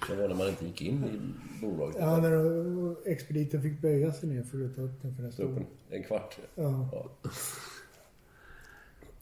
[0.09, 1.99] Det var när man inte gick in i bolaget.
[1.99, 5.49] när de- expediten fick böja sig ner för att ta upp den för nästa Upp
[5.49, 5.65] en, år.
[5.89, 6.37] en kvart.
[6.55, 6.89] Ja.
[6.91, 7.09] Ja.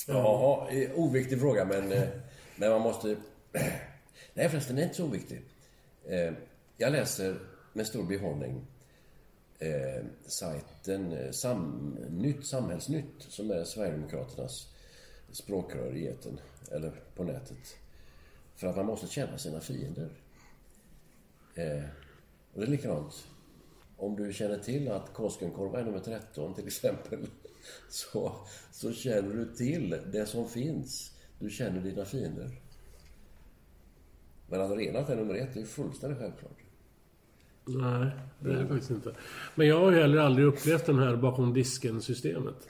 [0.08, 2.08] Jaha, eh, oviktig fråga men, eh,
[2.56, 3.18] men man måste...
[4.34, 5.42] Nej förresten, det är inte så oviktig.
[6.06, 6.34] Eh,
[6.78, 7.40] Jag läser
[7.74, 8.66] med stor behållning
[9.60, 14.68] eh, sajten Sam, Nytt Samhällsnytt som är Sverigedemokraternas
[15.32, 16.40] språkrör i etern,
[16.72, 17.78] eller på nätet.
[18.56, 20.10] För att man måste känna sina fiender.
[21.56, 21.84] Eh,
[22.54, 23.28] och det är likadant.
[24.04, 27.20] Om du känner till att Koskenkorva är nummer 13 till exempel
[27.90, 28.32] så,
[28.72, 31.12] så känner du till det som finns.
[31.40, 32.50] Du känner dina fiender.
[34.50, 36.58] Men att renat är nummer ett, det är fullständigt självklart.
[37.66, 39.16] Nej, det är det faktiskt inte.
[39.56, 42.70] Men jag har ju heller aldrig upplevt den här bakom disken-systemet.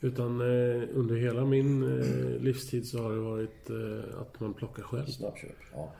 [0.00, 4.82] Utan eh, under hela min eh, livstid så har det varit eh, att man plockar
[4.82, 5.06] själv.
[5.06, 5.92] Snabbköp, ja.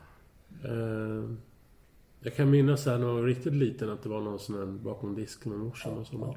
[2.21, 4.55] Eh, Jag kan minnas här när jag var riktigt liten att det var någon sån
[4.55, 6.15] här bakom disken med morsan och så.
[6.21, 6.35] Ja.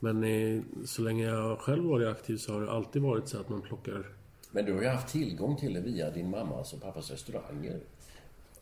[0.00, 3.48] Men eh, så länge jag själv varit aktiv så har det alltid varit så att
[3.48, 4.06] man plockar...
[4.52, 7.80] Men du har ju haft tillgång till det via din mammas och pappas restauranger.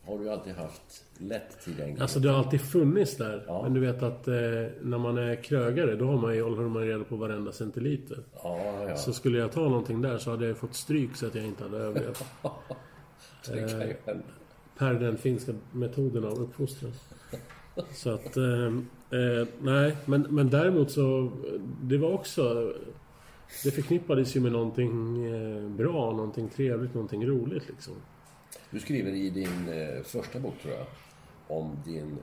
[0.05, 2.01] Har du alltid haft lättillgängligt?
[2.01, 3.43] Alltså det har alltid funnits där.
[3.47, 3.63] Ja.
[3.63, 4.33] Men du vet att eh,
[4.81, 8.23] när man är krögare då har man ju, håller man reda på varenda centiliter.
[8.43, 8.95] Ja, ja.
[8.95, 11.63] Så skulle jag ta någonting där så hade jag fått stryk så att jag inte
[11.63, 12.23] hade överlevt.
[13.47, 14.23] det kan ju hända.
[14.79, 16.91] Per den finska metoden av uppfostran.
[17.93, 18.65] Så att, eh,
[19.19, 21.31] eh, nej, men, men däremot så,
[21.81, 22.73] det var också,
[23.63, 27.93] det förknippades ju med någonting eh, bra, någonting trevligt, någonting roligt liksom.
[28.71, 30.85] Du skriver i din eh, första bok, tror jag,
[31.57, 32.17] om din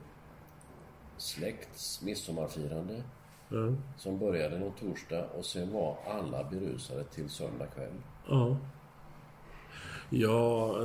[1.17, 3.03] släkts midsommarfirande
[3.49, 3.73] Ja.
[3.97, 7.93] som började någon torsdag och sen var alla berusade till söndag kväll.
[8.29, 8.57] Ja.
[10.09, 10.75] Ja,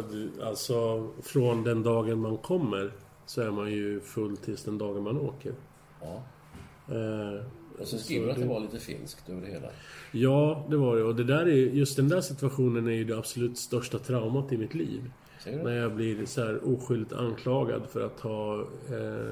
[0.43, 2.93] alltså från den dagen man kommer
[3.27, 5.53] så är man ju full tills den dagen man åker.
[6.01, 6.23] Ja.
[6.95, 7.45] Eh,
[7.81, 9.69] Och sen så skriver du att det var lite finskt över det hela.
[10.13, 11.03] Ja, det var det.
[11.05, 14.57] Och det där är, just den där situationen är ju det absolut största traumat i
[14.57, 15.11] mitt liv.
[15.47, 18.61] När jag blir så här oskyldigt anklagad för att ha...
[18.61, 19.31] Eh,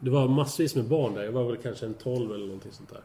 [0.00, 1.22] det var massvis med barn där.
[1.24, 3.00] Jag var väl kanske en 12 eller någonting sånt där.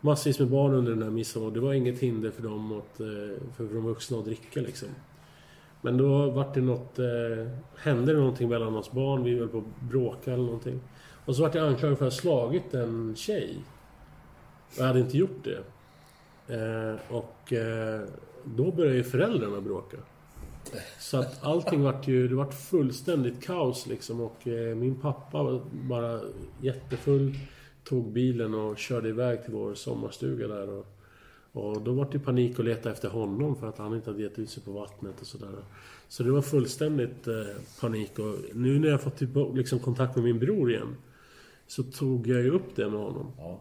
[0.00, 1.50] Massvis med barn under den här midsommar.
[1.50, 3.06] Det var inget hinder för dem att, eh,
[3.56, 4.88] för de vuxna att dricka liksom.
[5.82, 6.98] Men då vart det något...
[6.98, 9.24] Eh, hände det någonting mellan oss barn.
[9.24, 10.80] Vi höll på att bråka eller någonting.
[11.24, 13.56] Och så vart jag anklagad för att ha slagit en tjej.
[14.70, 15.62] Och jag hade inte gjort det.
[16.54, 18.00] Eh, och eh,
[18.44, 19.96] då började ju föräldrarna bråka.
[20.98, 25.60] Så att allting vart ju, det vart fullständigt kaos liksom och eh, min pappa var
[25.72, 26.20] bara
[26.60, 27.34] jättefull.
[27.84, 30.86] Tog bilen och körde iväg till vår sommarstuga där och,
[31.52, 34.38] och då vart det panik att leta efter honom för att han inte hade gett
[34.38, 35.48] ut sig på vattnet och sådär.
[36.08, 37.34] Så det var fullständigt eh,
[37.80, 40.96] panik och nu när jag fått typ, liksom, kontakt med min bror igen
[41.66, 43.32] så tog jag ju upp det med honom.
[43.38, 43.60] Ja.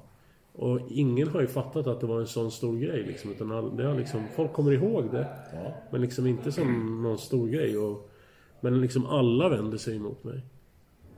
[0.54, 3.32] Och ingen har ju fattat att det var en sån stor grej liksom.
[3.32, 5.28] Utan all, det har liksom, folk kommer ihåg det.
[5.54, 5.74] Ja.
[5.92, 7.78] Men liksom inte som någon stor grej.
[7.78, 8.10] Och,
[8.62, 10.42] men liksom alla vänder sig emot mig.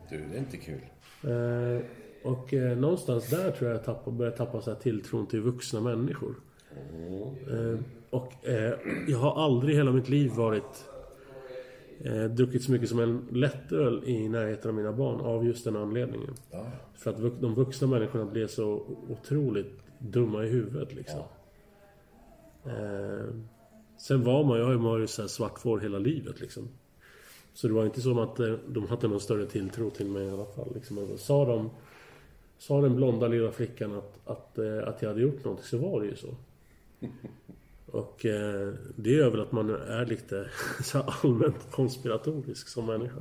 [0.10, 0.82] Du, det är inte kul.
[1.24, 1.86] Eh,
[2.24, 5.82] och eh, någonstans där tror jag jag tappar, börjar tappa så här tilltron till vuxna
[5.82, 6.36] människor.
[7.52, 8.74] Eh, och eh,
[9.08, 10.86] jag har aldrig i hela mitt liv varit
[12.00, 15.76] eh, druckit så mycket som en lättöl i närheten av mina barn av just den
[15.76, 16.34] anledningen.
[16.52, 16.66] Ja.
[16.98, 21.22] För att de vuxna människorna blev så otroligt dumma i huvudet liksom.
[22.66, 23.36] Eh,
[23.98, 26.70] sen var man, jag har ju varit så här svart får hela livet liksom.
[27.54, 30.30] Så det var inte som att eh, de hade någon större tilltro till mig i
[30.30, 30.72] alla fall.
[30.74, 30.98] Liksom.
[30.98, 31.70] Och Sa, de,
[32.62, 36.02] sa den blonda lilla flickan att, att, eh, att jag hade gjort någonting så var
[36.02, 36.36] det ju så.
[37.86, 40.50] Och eh, det är väl att man är lite
[40.84, 43.20] så allmänt konspiratorisk som människa.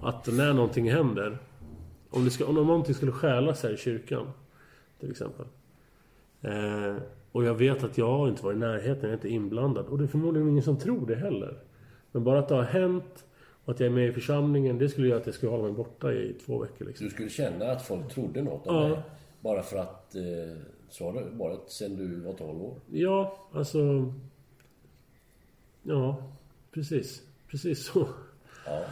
[0.00, 1.38] Att när någonting händer
[2.10, 4.30] om, det ska, om någonting skulle stjälas här i kyrkan
[5.00, 5.46] till exempel.
[6.42, 6.96] Eh,
[7.32, 9.86] och jag vet att jag inte var i närheten, jag är inte inblandad.
[9.86, 11.58] Och det är förmodligen ingen som tror det heller.
[12.12, 13.25] Men bara att det har hänt
[13.66, 15.72] och att jag är med i församlingen, det skulle göra att jag skulle hålla mig
[15.72, 17.06] borta i två veckor liksom.
[17.06, 18.88] Du skulle känna att folk trodde något om Ja.
[18.88, 18.98] dig.
[19.40, 20.14] Bara för att...
[20.14, 20.22] Eh,
[20.88, 22.80] så har det varit sen du var 12 år.
[22.90, 24.12] Ja, alltså...
[25.82, 26.32] Ja,
[26.70, 27.22] precis.
[27.50, 28.08] Precis så.
[28.66, 28.84] Ja.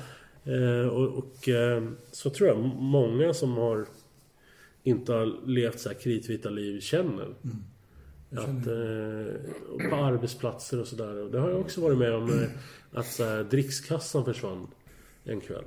[0.53, 3.87] Eh, och och eh, så tror jag många som har
[4.83, 7.35] inte har levt så här kritvita liv känner.
[8.39, 11.23] Att, eh, på arbetsplatser och sådär.
[11.23, 12.31] Och Det har jag också varit med om.
[12.31, 12.49] eh,
[12.93, 14.67] Att så här, drickskassan försvann
[15.25, 15.65] en kväll.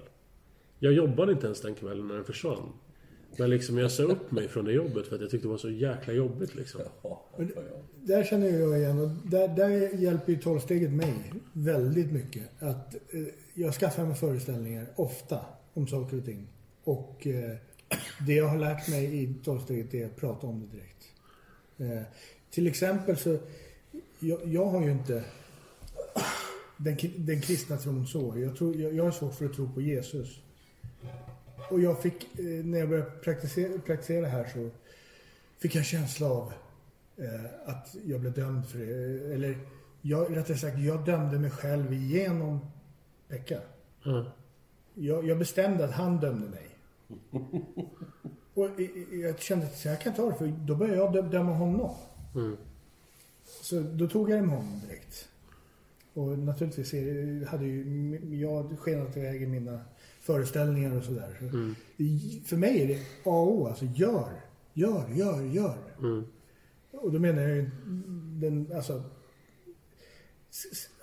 [0.79, 2.69] Jag jobbade inte ens den kvällen när den försvann.
[3.37, 5.57] Men liksom jag sa upp mig från det jobbet för att jag tyckte det var
[5.57, 6.81] så jäkla jobbigt liksom.
[7.03, 7.61] Ja, ja, ja.
[8.03, 11.13] Där känner jag igen och där, där hjälper ju tolvsteget mig
[11.53, 12.43] väldigt mycket.
[12.59, 13.21] Att eh,
[13.53, 15.39] jag skaffar mig föreställningar ofta
[15.73, 16.47] om saker och ting.
[16.83, 17.55] Och eh,
[18.27, 21.05] det jag har lärt mig i tolvsteget är att prata om det direkt.
[21.77, 22.03] Eh,
[22.51, 23.37] till exempel så,
[24.19, 25.23] jag, jag har ju inte
[26.77, 28.33] den, den kristna tron så.
[28.37, 30.39] Jag, tror, jag, jag har svårt för att tro på Jesus.
[31.69, 34.69] Och jag fick, eh, när jag började praktisera, praktisera här så
[35.59, 36.53] fick jag en känsla av
[37.17, 39.33] eh, att jag blev dömd för det.
[39.33, 39.57] Eller
[40.01, 42.59] jag, rättare sagt, jag dömde mig själv igenom
[43.27, 43.59] Pekka.
[44.03, 44.25] Ja.
[44.93, 46.67] Jag, jag bestämde att han dömde mig.
[48.53, 51.21] Och i- jag kände att här kan jag ta det, för då började jag dö-
[51.21, 51.95] döma honom.
[53.61, 55.27] Så då tog jag med honom direkt.
[56.13, 56.93] Och naturligtvis
[57.47, 59.79] hade ju jag skenat iväg i mina
[60.21, 61.37] föreställningar och sådär.
[61.39, 61.45] Så
[62.03, 64.41] i- För mig är det A och O, alltså gör,
[64.73, 65.77] gör, gör, gör.
[66.91, 67.69] Och då menar jag ju
[68.41, 69.03] den, alltså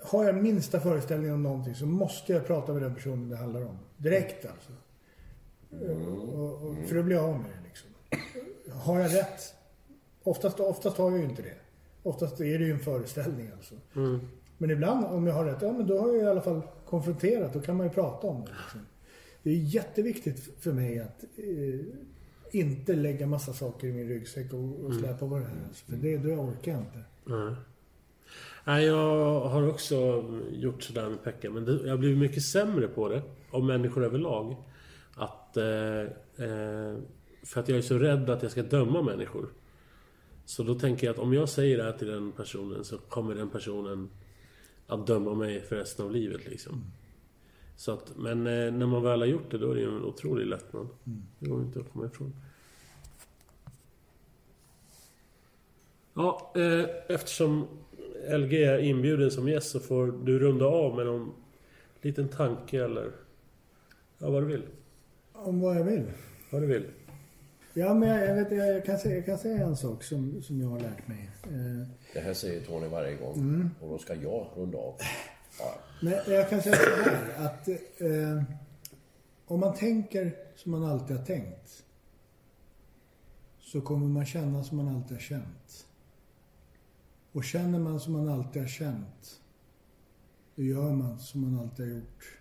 [0.02, 3.64] har jag minsta föreställning om någonting så måste jag prata med den personen det handlar
[3.64, 3.78] om.
[3.96, 4.72] Direkt alltså.
[6.36, 7.90] Och, och, för att bli av med det liksom.
[8.80, 9.53] Har jag rätt?
[10.24, 11.56] Oftast, oftast har jag ju inte det.
[12.02, 13.74] Oftast är det ju en föreställning alltså.
[14.58, 17.52] Men ibland om jag har rätt, ja men då har jag i alla fall konfronterat.
[17.52, 18.50] Då kan man ju prata om det.
[18.62, 18.80] Liksom.
[19.42, 24.84] Det är jätteviktigt för mig att eh, inte lägga massa saker i min ryggsäck och,
[24.84, 25.64] och släpa på det här.
[25.68, 26.98] Alltså, för det, då orkar jag inte.
[27.24, 27.54] Nej.
[28.64, 33.08] Nej, jag har också gjort sådär med Pekka, men det, jag blivit mycket sämre på
[33.08, 33.22] det.
[33.50, 34.56] Om människor överlag.
[35.14, 35.56] Att...
[35.56, 36.00] Eh,
[36.46, 36.98] eh,
[37.44, 39.48] för att jag är så rädd att jag ska döma människor.
[40.44, 43.34] Så då tänker jag att om jag säger det här till den personen så kommer
[43.34, 44.10] den personen
[44.86, 46.84] att döma mig för resten av livet liksom.
[47.76, 50.04] Så att, men eh, när man väl har gjort det då är det ju en
[50.04, 50.88] otrolig lättnad.
[51.38, 52.34] Det går inte att komma ifrån.
[56.14, 57.66] Ja, eh, eftersom
[58.28, 61.32] LG är inbjuden som gäst så får du runda av med någon
[62.02, 63.10] liten tanke eller...
[64.18, 64.62] Ja, vad du vill.
[65.32, 66.04] Om vad jag vill.
[66.50, 66.84] Vad du vill.
[67.76, 70.60] Ja, men jag, jag, vet, jag, kan säga, jag kan säga en sak som, som
[70.60, 71.30] jag har lärt mig.
[71.44, 73.70] Eh, Det här säger Tony varje gång.
[73.80, 74.94] Och då ska jag runda av.
[75.58, 75.74] Ja.
[76.02, 78.42] Men jag kan säga så här att eh,
[79.46, 81.84] om man tänker som man alltid har tänkt
[83.60, 85.86] så kommer man känna som man alltid har känt.
[87.32, 89.40] Och känner man som man alltid har känt
[90.56, 92.38] då gör man som man alltid har gjort.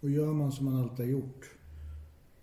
[0.00, 1.50] Och gör man som man alltid har gjort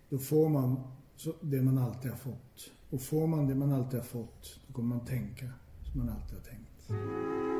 [0.08, 0.80] då får man
[1.20, 2.70] så- det man alltid har fått.
[2.90, 5.46] Och får man det man alltid har fått då kommer man tänka
[5.92, 7.59] som man alltid har tänkt.